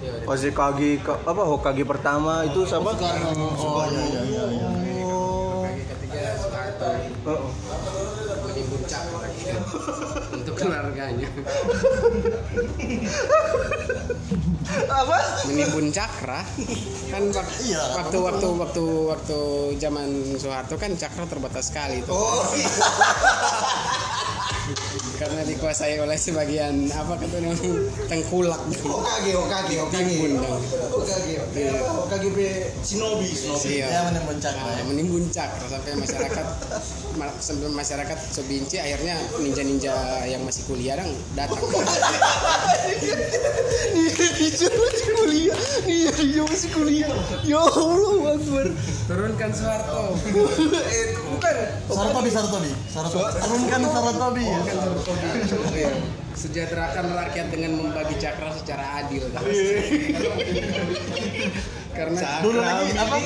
Iya. 0.00 0.26
Hokage 0.26 0.90
ka- 0.98 1.22
apa 1.22 1.42
Hokage 1.44 1.84
pertama 1.84 2.42
itu 2.42 2.64
siapa? 2.64 2.90
Oh 2.90 3.86
iya 3.86 4.02
iya 4.26 4.42
iya. 4.50 4.68
Iya. 6.84 7.08
Oh. 7.24 7.42
Cakra 8.82 9.30
untuk 10.34 10.54
keluarganya 10.54 11.28
Apa? 14.84 15.16
menimbun 15.46 15.88
cakra 15.88 16.40
kan 17.08 17.22
wak- 17.30 17.56
Iya. 17.62 17.82
waktu 17.94 18.16
waktu 18.18 18.46
waktu 18.52 18.84
waktu 19.06 19.38
zaman 19.78 20.08
Soeharto 20.34 20.74
kan 20.76 20.92
cakra 20.94 21.24
terbatas 21.24 21.68
sekali 21.68 22.02
tuh 22.02 22.12
Oh. 22.12 22.42
Karena 25.14 25.40
dikuasai 25.44 25.96
oleh 25.96 26.14
sebagian 26.14 26.88
apa 26.88 27.14
kata 27.14 27.36
namanya 27.38 27.72
tengkulak 28.06 28.60
Hokage, 28.82 29.32
timbun 29.90 30.32
dong 30.38 30.62
Hokage. 30.90 31.34
Hokage 31.78 32.28
be 32.32 32.48
shinobi, 32.82 33.28
Iya. 33.62 33.86
Ya 33.88 34.00
menimbun 34.04 34.36
cakra. 34.36 34.62
Nah, 34.64 34.84
menimbun 34.84 35.24
cakra 35.28 35.64
sampai 35.64 35.94
masyarakat 35.96 36.46
ma- 37.14 37.36
sampai 37.38 37.68
masyarakat 37.68 38.18
sebinci 38.30 38.76
akhirnya 38.76 39.14
ninja-ninja 39.38 39.94
yang 40.26 40.42
masih 40.42 40.66
kuliah 40.66 40.98
dong 40.98 41.12
datang 41.32 41.60
Kuliah. 45.72 46.12
Dia 46.12 46.42
masih 46.44 46.68
kuliah. 46.76 47.08
Ya 47.48 47.60
Allah 47.64 48.36
Akbar. 48.36 48.66
turunkan 49.08 49.50
Soeharto 49.56 50.14
Eh, 50.96 51.06
bukan. 51.32 51.54
Saratobi 51.88 52.28
Saratobi. 52.28 52.70
Saratobi. 52.92 53.28
Turunkan 53.40 53.80
Saratobi 53.88 54.44
ya. 54.44 54.60
Iya. 55.72 55.90
sejahterakan 56.32 57.12
rakyat 57.12 57.46
dengan 57.52 57.76
membagi 57.76 58.16
cakra 58.16 58.56
secara 58.56 59.04
adil 59.04 59.28
karena 61.92 62.20
Dulu 62.40 62.56
lagi 62.56 62.88
apa? 62.96 63.16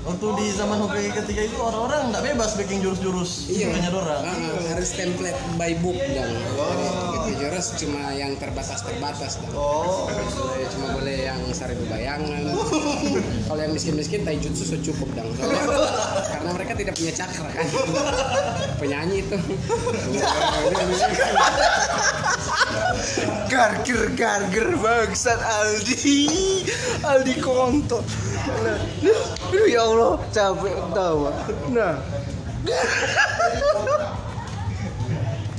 Waktu 0.00 0.26
di 0.34 0.46
zaman 0.50 0.80
Hokage 0.80 1.12
ketiga 1.14 1.44
itu 1.44 1.56
orang-orang 1.56 2.08
nggak 2.08 2.24
bebas 2.24 2.56
bikin 2.56 2.80
jurus-jurus 2.80 3.46
Iya. 3.46 3.68
sukanya 3.68 3.90
dorang. 3.90 4.22
Ah, 4.24 4.34
harus 4.70 4.90
template 4.90 5.36
by 5.54 5.76
book 5.76 5.94
dan 5.94 6.30
gitu 7.12 7.30
jurus 7.38 7.76
cuma 7.76 8.08
yang 8.10 8.32
terbatas 8.34 8.80
terbatas 8.80 9.36
dan 9.38 9.52
Oh. 9.52 10.08
cuma 10.66 10.94
boleh 10.94 11.26
yang 11.26 11.40
seribu 11.50 11.84
bayangan 11.84 12.48
kalau 13.46 13.60
yang 13.60 13.70
miskin 13.70 13.92
miskin 13.92 14.22
taijutsu 14.22 14.64
so 14.66 14.76
cukup 14.78 15.08
dong 15.14 15.28
Soalnya- 15.34 15.68
karena 16.32 16.50
mereka 16.50 16.72
tidak 16.74 16.94
punya 16.96 17.12
cakra 17.12 17.48
kan 17.50 17.66
penyanyi 18.78 19.20
itu 19.20 19.36
Garger 23.46 24.14
garger 24.14 24.68
bangsat 24.76 25.40
Aldi. 25.40 26.28
Aldi 27.02 27.34
konto. 27.38 28.00
Nah, 28.40 28.78
aduh 29.50 29.66
ya 29.68 29.82
Allah, 29.84 30.12
capek 30.32 30.76
tawa. 30.96 31.30
Nah. 31.68 31.94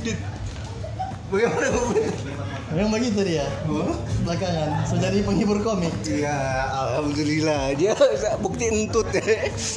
Dit. 0.02 0.18
Bagaimana 1.30 1.68
Memang 2.72 2.92
begitu 2.96 3.20
dia. 3.20 3.44
Belakangan 4.24 4.88
so 4.88 4.96
jadi 4.96 5.20
penghibur 5.20 5.60
komik. 5.60 5.92
Ya, 6.08 6.72
alhamdulillah 6.72 7.76
dia 7.76 7.92
bukti 8.40 8.72
entut 8.72 9.12
ya. 9.12 9.20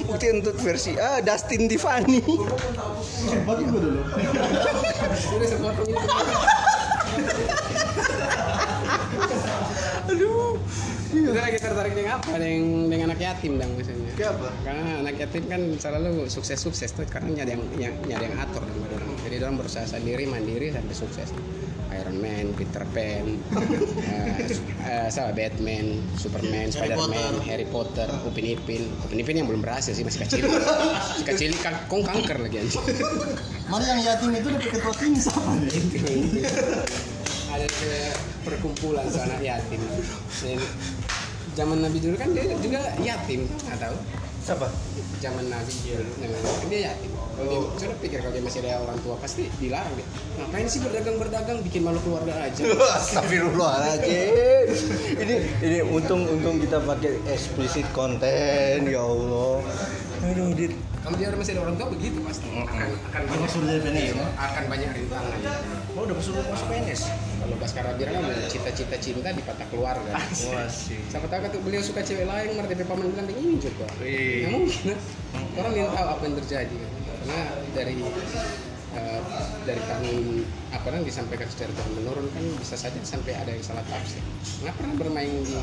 Bukti 0.07 0.25
entut 0.31 0.55
versi 0.63 0.95
ah 0.95 1.19
Dustin 1.19 1.67
Tiffany. 1.67 2.23
Bagi 3.43 3.63
gue 3.67 3.79
dulu. 3.83 4.01
udah 5.35 5.47
sepotong 5.51 5.87
itu 5.91 6.07
Aduh. 10.07 10.55
Kita 11.15 11.39
lagi 11.39 11.59
tertarik 11.63 11.93
dengan 11.95 12.11
apa? 12.19 12.27
Dengan, 12.35 12.63
dengan 12.91 13.05
anak 13.15 13.21
yatim 13.23 13.51
dong 13.55 13.71
misalnya. 13.79 14.11
Siapa? 14.19 14.47
Karena 14.67 14.83
anak 14.99 15.15
yatim 15.15 15.43
kan 15.47 15.61
selalu 15.79 16.27
sukses-sukses 16.27 16.91
tuh 16.91 17.07
karena 17.07 17.41
nyari 17.41 17.55
yang 17.55 17.63
ny- 17.71 17.99
nyari 18.11 18.23
yang 18.27 18.37
atur 18.43 18.67
dong 18.67 18.79
orang. 18.91 19.07
Jadi 19.23 19.35
orang 19.39 19.55
berusaha 19.55 19.85
sendiri 19.87 20.27
mandiri 20.27 20.75
sampai 20.75 20.95
sukses. 20.95 21.31
Iron 21.95 22.19
Man, 22.19 22.51
Peter 22.59 22.83
Pan, 22.91 23.39
eh, 24.11 24.35
eh, 24.83 25.07
sama 25.07 25.31
Batman, 25.31 26.03
Superman, 26.19 26.67
Spider-Man, 26.67 27.39
Harry 27.47 27.63
Potter, 27.71 28.09
Upin 28.27 28.51
Ipin. 28.51 28.83
Upin 29.07 29.23
Ipin 29.23 29.39
yang 29.39 29.47
belum 29.47 29.63
berhasil 29.63 29.95
sih 29.95 30.03
masih 30.03 30.27
kecil. 30.27 30.43
Masih 30.51 31.23
kecil 31.23 31.51
kan 31.63 31.79
kong 31.87 32.03
kanker 32.03 32.43
lagi 32.43 32.67
anjing. 32.67 32.83
Mana 33.71 33.95
yang 33.95 34.01
yatim 34.03 34.35
itu 34.35 34.47
dapat 34.51 34.69
ketua 34.75 34.93
siapa 35.15 35.51
nih? 35.63 36.43
ada 37.55 37.67
perkumpulan 38.43 39.07
anak 39.07 39.39
yatim. 39.39 39.79
Zaman 41.55 41.77
Nabi 41.79 41.97
dulu 42.03 42.15
kan 42.19 42.29
dia 42.35 42.43
juga 42.59 42.79
yatim 42.99 43.47
atau 43.71 43.95
Siapa? 44.45 44.69
zaman 45.17 45.49
Nabi 45.49 45.73
nah, 46.21 46.29
kan 46.37 46.67
dia 46.69 46.79
yatim 46.91 47.09
kalau 47.35 47.47
dia 47.49 47.59
coba 47.81 47.93
pikir 47.99 48.17
kalau 48.21 48.33
dia 48.37 48.43
masih 48.45 48.59
ada 48.61 48.77
orang 48.79 48.97
tua 49.01 49.15
pasti 49.17 49.49
dilarang 49.57 49.91
dia 49.97 50.07
ngapain 50.37 50.67
sih 50.69 50.79
berdagang 50.85 51.17
berdagang 51.17 51.57
bikin 51.65 51.81
malu 51.81 51.99
keluarga 52.05 52.45
aja 52.45 52.61
Astagfirullahaladzim. 53.01 54.69
ini 55.19 55.35
ini 55.65 55.77
untung 55.83 56.29
untung 56.29 56.61
kita 56.61 56.77
pakai 56.83 57.19
explicit 57.27 57.89
konten 57.91 58.85
ya 58.85 59.01
Allah. 59.01 59.65
Aduh, 60.29 60.53
Dit. 60.53 60.94
Kalau 61.05 61.21
dia 61.21 61.29
masih 61.37 61.53
ada 61.53 61.61
orang 61.69 61.75
tua 61.77 61.87
begitu 61.93 62.17
pasti. 62.25 62.49
Akan 62.49 62.89
akan 62.97 63.21
banyak 63.29 63.49
suruh 63.53 63.67
jadi 63.69 63.81
PNS, 63.85 64.09
iya, 64.17 64.25
akan 64.41 64.63
banyak 64.65 64.89
rintangan 64.97 65.39
Oh, 65.93 66.01
udah 66.01 66.15
masuk 66.17 66.33
masuk 66.49 66.67
PNS. 66.73 67.01
kalau 67.45 67.55
Baskara 67.61 67.93
bilang 67.93 68.25
kan 68.25 68.41
cita-cita 68.49 68.97
cinta 68.97 69.29
di 69.29 69.45
patah 69.45 69.69
keluarga. 69.69 70.17
Wah, 70.17 70.65
sih. 70.65 70.97
siapa 71.13 71.29
tahu 71.29 71.45
kata 71.45 71.61
beliau 71.61 71.85
suka 71.85 72.01
cewek 72.01 72.25
lain 72.25 72.57
DP 72.57 72.81
paman 72.89 73.13
bilang 73.13 73.29
ini 73.29 73.61
juga 73.61 73.85
ya 74.01 74.49
mungkin. 74.49 74.97
Orang 75.53 75.71
ingin 75.77 75.93
tahu 75.93 76.07
apa 76.09 76.21
yang 76.25 76.35
terjadi. 76.41 76.77
Karena 77.05 77.39
dari 77.77 77.95
eh, 78.97 79.21
dari 79.61 79.81
tahun 79.85 80.17
apa 80.73 80.87
yang 80.89 81.05
disampaikan 81.05 81.47
secara 81.53 81.69
turun 81.77 81.93
menurun 82.01 82.27
kan 82.33 82.43
bisa 82.57 82.75
saja 82.81 82.97
sampai 83.05 83.37
ada 83.37 83.53
yang 83.53 83.61
salah 83.61 83.85
tafsir. 83.85 84.25
Nggak 84.65 84.73
pernah 84.73 84.95
bermain 84.97 85.29
di 85.29 85.53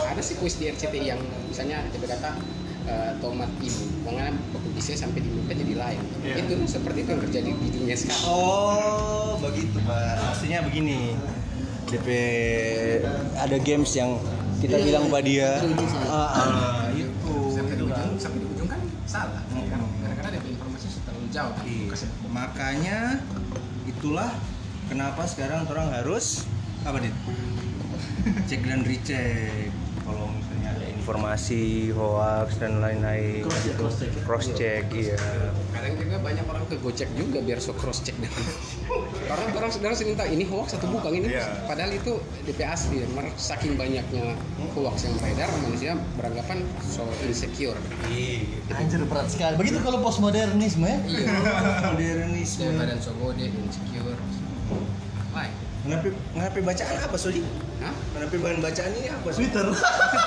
ada 0.00 0.22
sih 0.24 0.40
kuis 0.40 0.56
di 0.56 0.72
RCTI 0.72 1.12
yang 1.12 1.20
misalnya 1.44 1.84
dia 1.92 2.08
kata 2.08 2.40
eh, 2.88 3.12
tomat 3.20 3.50
ibu 3.60 3.84
makanya 4.02 4.32
waktu 4.50 4.68
bisa 4.72 4.96
sampai 4.96 5.20
di 5.20 5.28
muka 5.28 5.52
jadi 5.52 5.74
lain 5.76 6.00
itu 6.24 6.54
seperti 6.64 7.04
itu 7.04 7.10
yang 7.12 7.22
terjadi 7.22 7.50
di 7.52 7.68
dunia 7.70 7.94
sekarang 7.94 8.24
Oh, 8.24 9.36
begitu, 9.38 9.76
Pak. 9.84 10.16
Maksudnya 10.24 10.64
begini. 10.64 11.14
DP 11.88 12.08
ada 13.34 13.56
games 13.58 13.92
yang 13.92 14.20
kita 14.58 14.76
bilang 14.78 15.08
pada 15.08 15.24
dia. 15.24 15.56
Ah, 16.04 16.28
ah, 16.36 16.84
itu. 16.92 17.32
sampai 17.48 17.74
di 17.74 17.84
ujung 17.84 18.12
sampai 18.16 18.38
di 18.38 18.46
ujung 18.46 18.68
kan 18.68 18.80
salah 19.04 19.40
Hmm. 19.48 19.64
kan 19.66 19.80
karena 20.20 20.28
dia 20.36 20.52
informasi 20.52 20.86
terlalu 21.00 21.26
jauh 21.32 21.52
kan 21.54 21.64
Iya. 21.64 22.08
Makanya 22.28 22.98
itulah 23.84 24.30
kenapa 24.86 25.24
sekarang 25.24 25.64
orang 25.64 25.88
harus 25.90 26.44
apa 26.84 27.00
dit? 27.00 27.16
Cek 28.44 28.60
dan 28.62 28.84
recheck. 28.84 29.72
Informasi 31.08 31.64
hoax 31.96 32.60
dan 32.60 32.84
lain-lain, 32.84 33.40
Cross 33.40 33.56
check, 33.56 33.64
gitu. 33.64 33.80
cross 33.80 33.96
check. 33.96 34.12
cross 34.28 34.46
check, 34.52 34.84
iya. 34.92 35.16
kadang 35.72 35.96
juga 35.96 36.20
banyak 36.20 36.44
orang 36.44 36.64
ke 36.68 36.76
gocek 36.76 37.08
juga 37.16 37.40
biar 37.40 37.56
so 37.56 37.72
cross 37.72 38.04
check 38.04 38.12
orang 39.32 39.48
orang 39.50 39.72
sedang 39.72 39.96
sering 39.96 40.12
tahu 40.12 40.28
ini 40.28 40.44
hoax 40.44 40.76
atau 40.76 40.84
bukan 40.86 41.08
ini 41.14 41.32
Iya. 41.32 41.64
padahal 41.64 41.96
itu 41.96 42.12
DP 42.44 42.60
asli 42.60 43.08
Mer- 43.08 43.32
saking 43.34 43.74
banyaknya 43.74 44.36
hoax 44.76 45.08
yang 45.08 45.16
beredar 45.16 45.48
manusia 45.58 45.96
beranggapan 46.14 46.60
so 46.78 47.00
insecure 47.24 47.80
Anjir 48.68 49.00
berat 49.02 49.32
sekali. 49.32 49.56
Begitu 49.56 49.80
kalau 49.80 50.04
postmodernisme 50.04 50.84
ya. 50.84 50.98
iya 51.08 51.24
Modernisme. 51.88 52.68
Dia 52.68 52.76
badan 52.76 53.00
so 53.00 53.16
gede 53.16 53.48
insecure 53.48 54.12
Kenapa 55.88 56.12
kenapa 56.36 56.58
bacaan 56.68 56.96
apa 57.00 57.16
Sudi? 57.16 57.40
Hah? 57.80 57.96
Kenapa 58.12 58.34
bahan 58.36 58.60
bacaan 58.60 58.92
ini 58.92 59.08
apa 59.08 59.28
Sudi? 59.32 59.48
Twitter. 59.48 59.66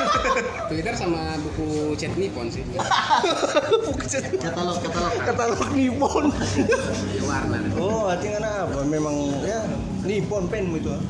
Twitter 0.74 0.94
sama 0.98 1.38
buku 1.38 1.94
chat 2.02 2.18
Nippon 2.18 2.50
sih 2.50 2.66
katalog 4.42 4.82
katalog. 4.82 5.14
Katalog 5.22 5.62
Nippon. 5.78 6.34
warna 7.30 7.58
Oh, 7.78 8.10
artinya 8.10 8.66
apa? 8.66 8.82
Memang 8.90 9.14
ya 9.46 9.62
Nippon 10.02 10.50
pen 10.50 10.74
itu. 10.74 10.90
ah. 10.90 11.02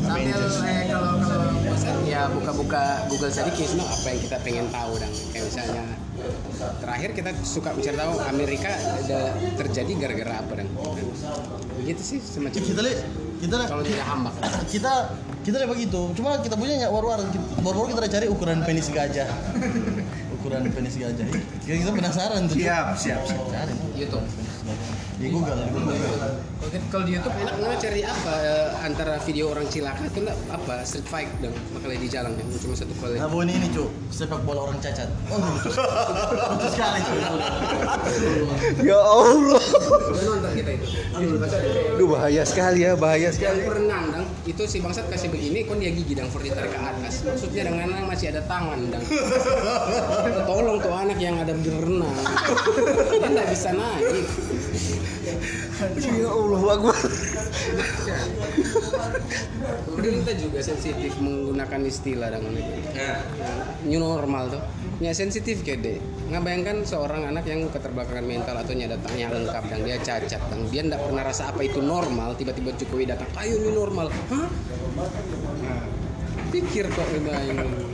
sambil 0.00 0.40
eh, 0.64 0.88
kalau 0.88 1.20
kalau 1.20 1.44
bosan 1.60 1.96
ya 2.08 2.32
buka-buka 2.32 3.04
Google 3.12 3.28
sedikit 3.30 3.68
no, 3.76 3.84
apa 3.84 4.06
yang 4.10 4.20
kita 4.24 4.36
pengen 4.40 4.66
tahu 4.72 4.96
dan 4.96 5.12
kayak 5.30 5.44
misalnya 5.46 5.84
terakhir 6.80 7.10
kita 7.12 7.30
suka 7.44 7.76
mencari 7.76 7.94
tahu 8.00 8.14
Amerika 8.26 8.72
ada 8.72 9.20
terjadi 9.60 9.92
gara-gara 10.00 10.34
apa 10.40 10.52
dan 10.64 10.66
begitu 11.78 12.02
sih 12.02 12.18
semacam 12.18 12.58
Kita 12.58 12.80
lihat 12.80 13.29
kita 13.40 13.54
kalau 13.66 13.82
tidak 13.82 14.04
hambak 14.04 14.34
kita 14.72 14.92
kita 15.40 15.56
lihat 15.56 15.72
begitu. 15.72 16.12
Cuma 16.12 16.36
kita 16.44 16.52
punya 16.52 16.84
nyak 16.84 16.92
war-war. 16.92 17.16
War-war 17.64 17.88
kita 17.88 18.04
udah 18.04 18.12
cari 18.12 18.26
ukuran 18.28 18.60
penis 18.60 18.92
gajah. 18.92 19.24
ukuran 20.36 20.68
penis 20.68 21.00
gajah. 21.00 21.24
Kita, 21.64 21.76
kita 21.80 21.90
penasaran 21.96 22.44
tuh. 22.44 22.60
Siap, 22.60 22.92
siap, 23.00 23.24
siap. 23.24 23.40
Cari 23.48 23.72
YouTube 23.96 24.49
di 25.20 25.28
Google, 25.28 25.60
di 25.60 25.68
Google. 25.76 26.32
Kalau 26.88 27.04
di 27.04 27.12
YouTube 27.12 27.36
enak 27.36 27.54
nggak 27.60 27.76
cari 27.82 28.00
apa 28.04 28.32
eh, 28.40 28.68
antara 28.88 29.14
video 29.20 29.52
orang 29.52 29.68
cilaka 29.68 30.08
itu 30.08 30.24
enggak 30.24 30.38
apa 30.48 30.74
street 30.88 31.08
fight 31.12 31.28
dan 31.44 31.52
bakal 31.76 31.92
di 31.92 32.08
jalan 32.08 32.32
kan 32.40 32.46
cuma 32.56 32.72
satu 32.72 32.94
kali 32.96 33.20
Nah, 33.20 33.28
ini 33.44 33.52
ini, 33.60 33.68
Cuk. 33.68 33.88
Sepak 34.08 34.40
bola 34.48 34.64
orang 34.64 34.80
cacat. 34.80 35.12
Oh, 35.28 35.36
lucu. 35.36 35.68
sekali. 36.72 37.00
Ya 38.80 38.96
Allah. 38.96 39.60
Nonton 40.24 40.52
kita 40.56 40.70
itu 40.78 40.86
Aduh 41.12 42.06
bahaya 42.08 42.42
sekali 42.48 42.88
ya, 42.88 42.96
bahaya 42.96 43.28
sekali. 43.28 43.60
yang 43.60 43.68
berenang 43.68 44.04
itu 44.50 44.62
si 44.66 44.82
bangsat 44.82 45.06
kasih 45.06 45.30
begini 45.30 45.62
kon 45.62 45.78
dia 45.78 45.94
gigi 45.94 46.18
dang 46.18 46.26
for 46.26 46.42
ditarik 46.42 46.74
ke 46.74 46.80
atas? 46.82 47.22
Maksudnya 47.22 47.70
dengan 47.70 48.10
masih 48.10 48.34
ada 48.34 48.42
tangan 48.44 48.78
dang. 48.90 49.04
Tolong 50.50 50.78
tuh 50.82 50.90
anak 50.90 51.18
yang 51.22 51.38
ada 51.38 51.54
berenang 51.54 52.18
dia 53.20 53.28
nggak 53.30 53.48
bisa 53.52 53.70
naik 53.74 54.04
Ya 55.80 56.28
Allah, 56.28 56.60
Akbar. 56.76 56.98
kemudian 59.88 60.24
kita 60.24 60.32
juga 60.36 60.58
sensitif 60.64 61.12
menggunakan 61.20 61.80
istilah 61.84 62.28
dengan 62.32 62.52
itu 62.56 62.80
new 63.88 64.00
normal 64.00 64.52
tuh. 64.52 64.62
Ya 65.00 65.16
sensitif 65.16 65.64
kayak 65.64 65.80
deh 65.80 65.98
nggak 66.30 66.42
bayangkan 66.46 66.76
seorang 66.84 67.26
anak 67.32 67.48
yang 67.48 67.66
keterbelakangan 67.72 68.22
mental 68.22 68.54
atau 68.54 68.72
nyada 68.76 69.00
tanya 69.02 69.32
lengkap 69.32 69.64
dan 69.66 69.80
dia 69.82 69.96
cacat 69.98 70.40
dan 70.52 70.60
dia 70.68 70.82
nggak 70.84 71.00
pernah 71.00 71.22
rasa 71.26 71.50
apa 71.50 71.64
itu 71.64 71.80
normal 71.82 72.36
tiba-tiba 72.36 72.76
Jokowi 72.76 73.08
datang 73.08 73.28
ayo 73.40 73.56
new 73.64 73.72
normal. 73.72 74.12
Hah? 74.30 74.48
Nah, 75.64 75.84
pikir 76.52 76.86
kok 76.92 77.08
bayangin 77.24 77.89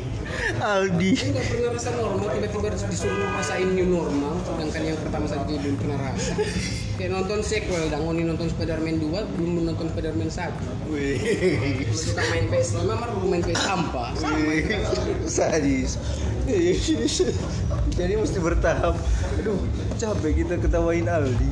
Aldi. 0.61 1.12
Nggak 1.16 1.47
pernah 1.51 1.70
rasa 1.74 1.91
normal 1.97 2.26
tiba-tiba 2.32 2.68
disuruh 2.72 3.28
rasain 3.37 3.68
new 3.72 3.89
normal 3.89 4.32
sedangkan 4.45 4.82
yang 4.82 4.99
pertama 5.01 5.26
saja 5.28 5.45
belum 5.47 5.76
pernah 5.78 5.99
rasa 6.01 6.32
kayak 6.97 7.11
nonton 7.12 7.39
sequel 7.45 7.84
dan 7.93 8.01
Oni 8.07 8.22
nonton 8.24 8.49
Spider-Man 8.49 8.97
2 9.03 9.37
belum 9.37 9.53
nonton 9.68 9.87
Spider-Man 9.93 10.28
1 10.32 10.93
Wih. 10.93 11.16
suka 11.93 12.22
main 12.32 12.47
PS5 12.49 12.89
mah 12.89 12.97
belum 13.12 13.28
main 13.28 13.43
PS 13.45 13.61
sampah 13.62 14.11
Sadis. 15.26 15.99
Jadi 17.97 18.12
mesti 18.14 18.39
bertahap. 18.39 18.95
Aduh, 19.43 19.59
capek 19.99 20.47
kita 20.47 20.55
ketawain 20.62 21.11
Aldi. 21.11 21.51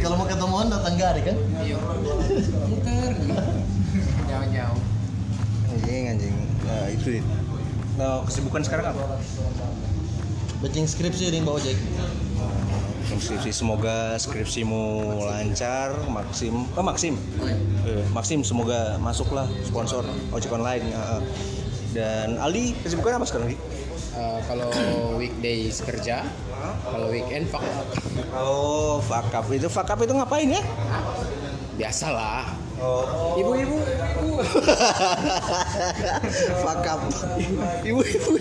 Kalau 0.00 0.16
mau 0.18 0.26
ketemuan 0.26 0.66
datang 0.72 0.96
gari 0.96 1.20
kan? 1.22 1.36
iya 1.60 1.76
muter 2.66 3.12
jauh-jauh 4.26 4.79
Anjing, 5.80 6.04
anjing. 6.12 6.36
Nah, 6.68 6.86
itu. 6.92 7.24
Nah, 7.96 8.20
kesibukan 8.28 8.60
sekarang 8.60 8.92
apa? 8.92 9.16
Bacing 10.60 10.84
skripsi 10.84 11.32
nih 11.32 11.40
Mbak 11.40 11.54
Ojek. 11.56 11.76
Skripsi 13.10 13.50
semoga 13.50 14.14
skripsimu 14.20 14.84
lancar, 15.24 15.96
Maksim. 16.04 16.68
Oh, 16.76 16.84
Maksim. 16.84 17.16
Eh, 17.88 18.04
Maksim 18.12 18.44
semoga 18.44 19.00
masuklah 19.00 19.48
sponsor 19.64 20.04
ojek 20.30 20.52
online. 20.52 20.84
ya. 20.92 21.18
Dan 21.90 22.36
Aldi 22.38 22.76
kesibukan 22.84 23.18
apa 23.18 23.26
sekarang, 23.26 23.50
Di? 23.50 23.58
Eh, 24.20 24.38
kalau 24.46 24.70
weekdays 25.16 25.80
kerja 25.80 26.28
kalau 26.86 27.08
weekend 27.08 27.48
fuck 27.48 27.64
up. 27.64 27.88
Oh, 28.36 29.00
fuck 29.00 29.32
up. 29.32 29.48
Itu 29.48 29.72
fuck 29.72 29.88
up 29.88 29.98
itu 30.04 30.12
ngapain 30.12 30.52
ya? 30.52 30.60
biasalah 31.80 32.59
Oh, 32.80 33.36
ibu-ibu 33.36 33.76
fuck 36.64 36.86
up. 36.88 37.00
Ibu-ibu. 37.84 38.32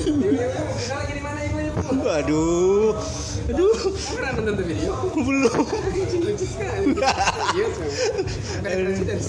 mana 1.19 1.43
ibu-ibu 1.43 2.07
Aduh. 2.07 2.95
Aduh. 3.51 3.75
pernah 4.15 4.31
nonton 4.39 4.53
tuh 4.55 4.63
video 4.63 4.95
Belum. 5.11 5.59
lucu 6.23 6.47
sekali 6.47 6.95
presiden 8.63 9.19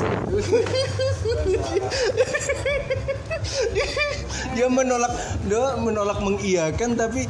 dia 4.55 4.67
menolak 4.71 5.11
dia 5.47 5.75
menolak 5.75 6.19
mengiyakan 6.23 6.95
tapi 6.95 7.27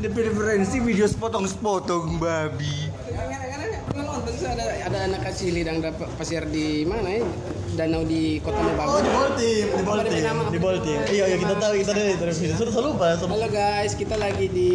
preferensi 0.00 0.80
video 0.80 1.04
sepotong-sepotong 1.04 2.16
babi 2.22 2.88
ada 4.48 4.64
ada 4.82 4.98
anak 5.04 5.20
kecil 5.24 5.52
yang 5.52 5.78
dapat 5.78 6.08
pasir 6.16 6.42
di 6.44 6.82
mana 6.82 7.08
ya 7.10 7.22
danau 7.76 8.02
di 8.02 8.40
kota 8.40 8.58
Oh, 8.58 8.64
Mobagu. 8.64 8.98
di 8.98 9.10
Baltim, 9.10 9.64
di 9.70 9.82
Baltim, 9.84 10.22
Nama. 10.24 10.42
di 10.50 10.58
Baltim. 10.58 10.98
Iya, 11.06 11.24
iya 11.28 11.36
kita 11.36 11.54
tahu 11.54 11.72
kita 11.78 11.92
dari 11.92 12.14
televisi. 12.16 12.44
Sudah 12.50 12.72
sudah 12.72 12.84
lupa. 12.90 13.06
Halo 13.14 13.48
guys, 13.48 13.92
kita 13.94 14.16
lagi 14.16 14.46
di 14.48 14.72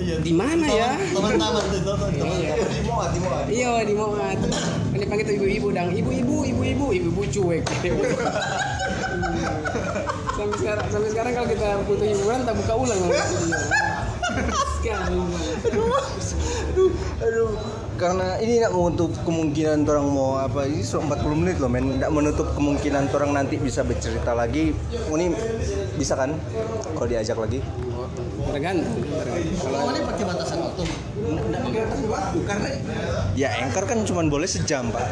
di 0.00 0.32
mana 0.32 0.64
ya 0.64 0.96
Teman-teman 1.12 1.60
tuh, 1.60 1.82
teman-teman. 1.84 3.44
iya 3.52 3.84
di 3.84 3.92
Moat 3.92 4.38
ini 4.96 5.04
panggil 5.04 5.24
tuh 5.28 5.34
ibu-ibu 5.36 5.68
dang 5.70 5.92
ibu-ibu 5.92 6.36
ibu-ibu 6.42 6.84
ibu-ibu 6.88 7.22
cuek 7.28 7.62
sampai 10.32 10.56
sekarang 10.56 10.86
sampai 10.88 11.08
sekarang 11.12 11.32
kalau 11.36 11.48
kita 11.52 11.68
butuh 11.84 12.06
hiburan 12.06 12.40
tak 12.42 12.54
buka 12.56 12.72
ulang 12.80 12.96
video 12.96 13.20
sekarang 14.80 15.28
aduh 17.20 17.50
karena 18.00 18.40
ini 18.40 18.56
tidak 18.56 18.72
menutup 18.72 19.12
kemungkinan 19.28 19.84
orang 19.84 20.06
mau 20.08 20.40
apa 20.40 20.64
ini 20.64 20.80
sudah 20.80 21.04
40 21.20 21.36
menit 21.36 21.56
loh 21.60 21.68
men 21.68 22.00
tidak 22.00 22.10
menutup 22.16 22.48
kemungkinan 22.56 23.12
orang 23.12 23.30
nanti 23.36 23.60
bisa 23.60 23.84
bercerita 23.84 24.32
lagi 24.32 24.72
Oh, 25.12 25.20
ini 25.20 25.36
bisa 26.00 26.16
kan 26.16 26.32
kalau 26.96 27.08
diajak 27.10 27.36
lagi 27.36 27.60
tergantung. 28.50 29.04
Kalau 29.60 29.92
ini 29.92 30.00
pakai 30.02 30.24
batasan 30.26 30.58
waktu. 30.64 30.82
karena 32.48 32.68
ya 33.36 33.48
anchor 33.62 33.84
kan 33.86 34.02
cuma 34.08 34.24
boleh 34.26 34.48
sejam 34.48 34.88
pak 34.90 35.06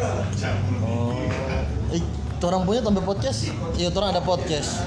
Eh, 1.88 2.02
orang 2.44 2.68
punya 2.68 2.84
tambah 2.84 3.00
podcast. 3.00 3.48
Iya, 3.80 3.88
orang 3.96 4.12
ada 4.12 4.22
podcast. 4.24 4.84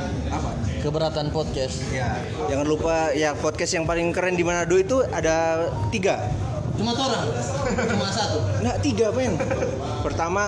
Keberatan 0.82 1.30
podcast. 1.30 1.86
ya 1.94 2.18
jangan 2.50 2.66
lupa 2.66 3.14
ya 3.14 3.38
podcast 3.38 3.78
yang 3.78 3.86
paling 3.86 4.10
keren 4.10 4.34
di 4.34 4.42
Manado 4.42 4.74
itu 4.82 5.06
ada 5.14 5.70
tiga 5.94 6.18
Cuma 6.76 6.92
orang. 6.94 7.26
Cuma 7.88 8.08
satu. 8.10 8.38
nah 8.62 8.76
tiga 8.78 9.10
men 9.12 9.36
pertama 10.02 10.48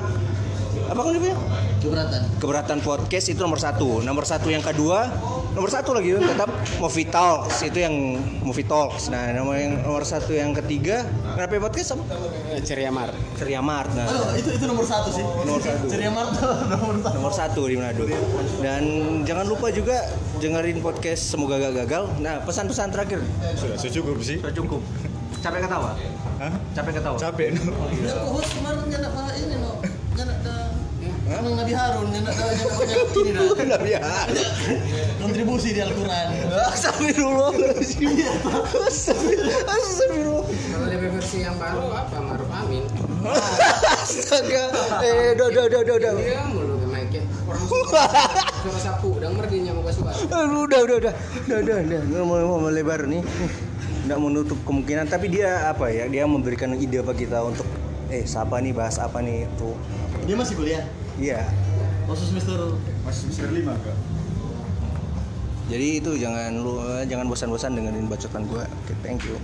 apa 0.83 0.99
kan 0.99 1.11
dia 1.11 1.21
punya? 1.21 1.37
Keberatan. 1.83 2.21
keberatan 2.39 2.79
podcast 2.79 3.27
itu 3.27 3.39
nomor 3.39 3.59
satu 3.59 3.99
nomor 3.99 4.23
satu 4.23 4.47
yang 4.47 4.63
kedua 4.63 5.03
nomor 5.51 5.67
satu 5.67 5.91
lagi 5.91 6.15
tetap 6.15 6.47
movie 6.79 7.03
talks 7.03 7.59
itu 7.59 7.75
yang 7.75 7.91
movie 8.39 8.63
talks 8.63 9.11
nah 9.11 9.35
nomor 9.35 9.59
yang 9.59 9.83
nomor 9.83 10.07
satu 10.07 10.31
yang 10.31 10.55
ketiga 10.55 11.03
kenapa 11.35 11.59
podcast 11.59 11.99
apa 11.99 12.03
ceria 12.63 12.87
mar 12.87 13.11
Ceria 13.35 13.59
Mart 13.59 13.91
nah 13.91 14.07
Oh, 14.07 14.31
itu 14.31 14.47
itu 14.49 14.63
nomor 14.63 14.87
satu 14.87 15.11
sih. 15.11 15.25
Nomor 15.43 15.59
satu. 15.59 15.83
Ceria 15.91 16.07
Marto 16.07 16.47
nomor 16.71 16.95
satu. 16.95 17.15
nomor 17.19 17.33
satu 17.35 17.61
di 17.67 17.75
Manado 17.75 18.03
dan 18.63 18.83
jangan 19.27 19.43
lupa 19.43 19.67
juga 19.75 20.07
dengerin 20.39 20.79
podcast 20.79 21.35
semoga 21.35 21.59
gak 21.59 21.83
gagal 21.83 22.03
nah 22.23 22.39
pesan-pesan 22.47 22.95
terakhir 22.95 23.19
Sudah 23.59 23.75
cukup 23.91 24.17
sih. 24.23 24.39
sudah 24.39 24.55
cukup 24.55 24.79
capek 25.43 25.59
ketawa? 25.67 25.91
Hah? 26.39 26.53
capek 26.71 26.91
ketawa? 26.95 27.17
Capek. 27.19 27.47
No. 27.59 27.71
Ya, 27.91 28.15
kok 28.15 28.31
host 28.31 28.51
kemarin 28.55 28.79
nyenak 28.87 29.11
bah 29.11 29.29
ini 29.35 29.55
no. 29.59 29.71
Nyenak 30.15 30.37
dah. 30.39 30.71
Emang 31.23 31.55
Nabi 31.59 31.73
Harun 31.75 32.07
nyenak 32.15 32.31
dah 32.31 32.47
nyenak 32.47 32.79
nyenak 32.79 33.11
ini 33.11 33.31
dah. 33.35 33.67
Nabi 33.75 33.89
ya 33.91 33.99
Kontribusi 35.23 35.69
di 35.75 35.81
Al-Quran. 35.83 36.27
Astagfirullahaladzim 36.71 38.11
Astagfirullah. 39.67 40.45
Kalau 40.47 40.87
lebih 40.87 41.09
versi 41.11 41.37
yang 41.43 41.59
baru 41.59 41.91
apa? 41.91 42.17
Maruf 42.23 42.49
Amin. 42.55 42.87
Astaga. 43.99 44.63
Eh 45.03 45.35
udah 45.35 45.47
udah 45.51 45.63
udah 45.67 45.79
udah 45.83 45.95
udah 45.99 46.11
dia 46.23 46.43
mulu 46.51 46.75
ke 46.79 46.87
mic 46.87 47.13
orang 47.43 47.63
suara 47.67 48.79
sapu 48.79 49.19
dan 49.19 49.35
merdinya 49.35 49.75
mau 49.75 49.91
suara 49.91 50.15
Aduh, 50.15 50.63
udah 50.71 50.79
udah 50.87 50.95
udah. 51.03 51.13
Udah 51.47 51.57
udah 51.59 51.75
udah. 51.83 51.99
Nggak 52.07 52.23
mau, 52.23 52.39
mau 52.47 52.59
melebar 52.63 53.03
nih 53.11 53.23
nggak 54.03 54.19
menutup 54.19 54.59
kemungkinan 54.67 55.07
tapi 55.07 55.31
dia 55.31 55.71
apa 55.71 55.87
ya 55.87 56.11
dia 56.11 56.27
memberikan 56.27 56.75
ide 56.75 56.99
bagi 56.99 57.23
kita 57.23 57.39
untuk 57.39 57.63
eh 58.11 58.27
siapa 58.27 58.59
nih 58.59 58.75
bahas 58.75 58.99
apa 58.99 59.23
nih 59.23 59.47
tuh 59.55 59.73
Dia 60.27 60.35
masih 60.35 60.55
kuliah. 60.59 60.83
iya 61.15 61.47
Khusus 62.03 62.35
Mister 62.35 62.59
Masih 63.07 63.31
semester 63.31 63.51
lima 63.55 63.75
kak. 63.79 63.95
jadi 65.71 66.03
itu 66.03 66.11
jangan 66.19 66.51
lu 66.59 66.75
jangan 67.07 67.25
bosan-bosan 67.31 67.79
dengerin 67.79 68.11
bacotan 68.11 68.43
gua 68.45 68.67
oke 68.67 68.93
thank 69.01 69.23
you 69.23 69.39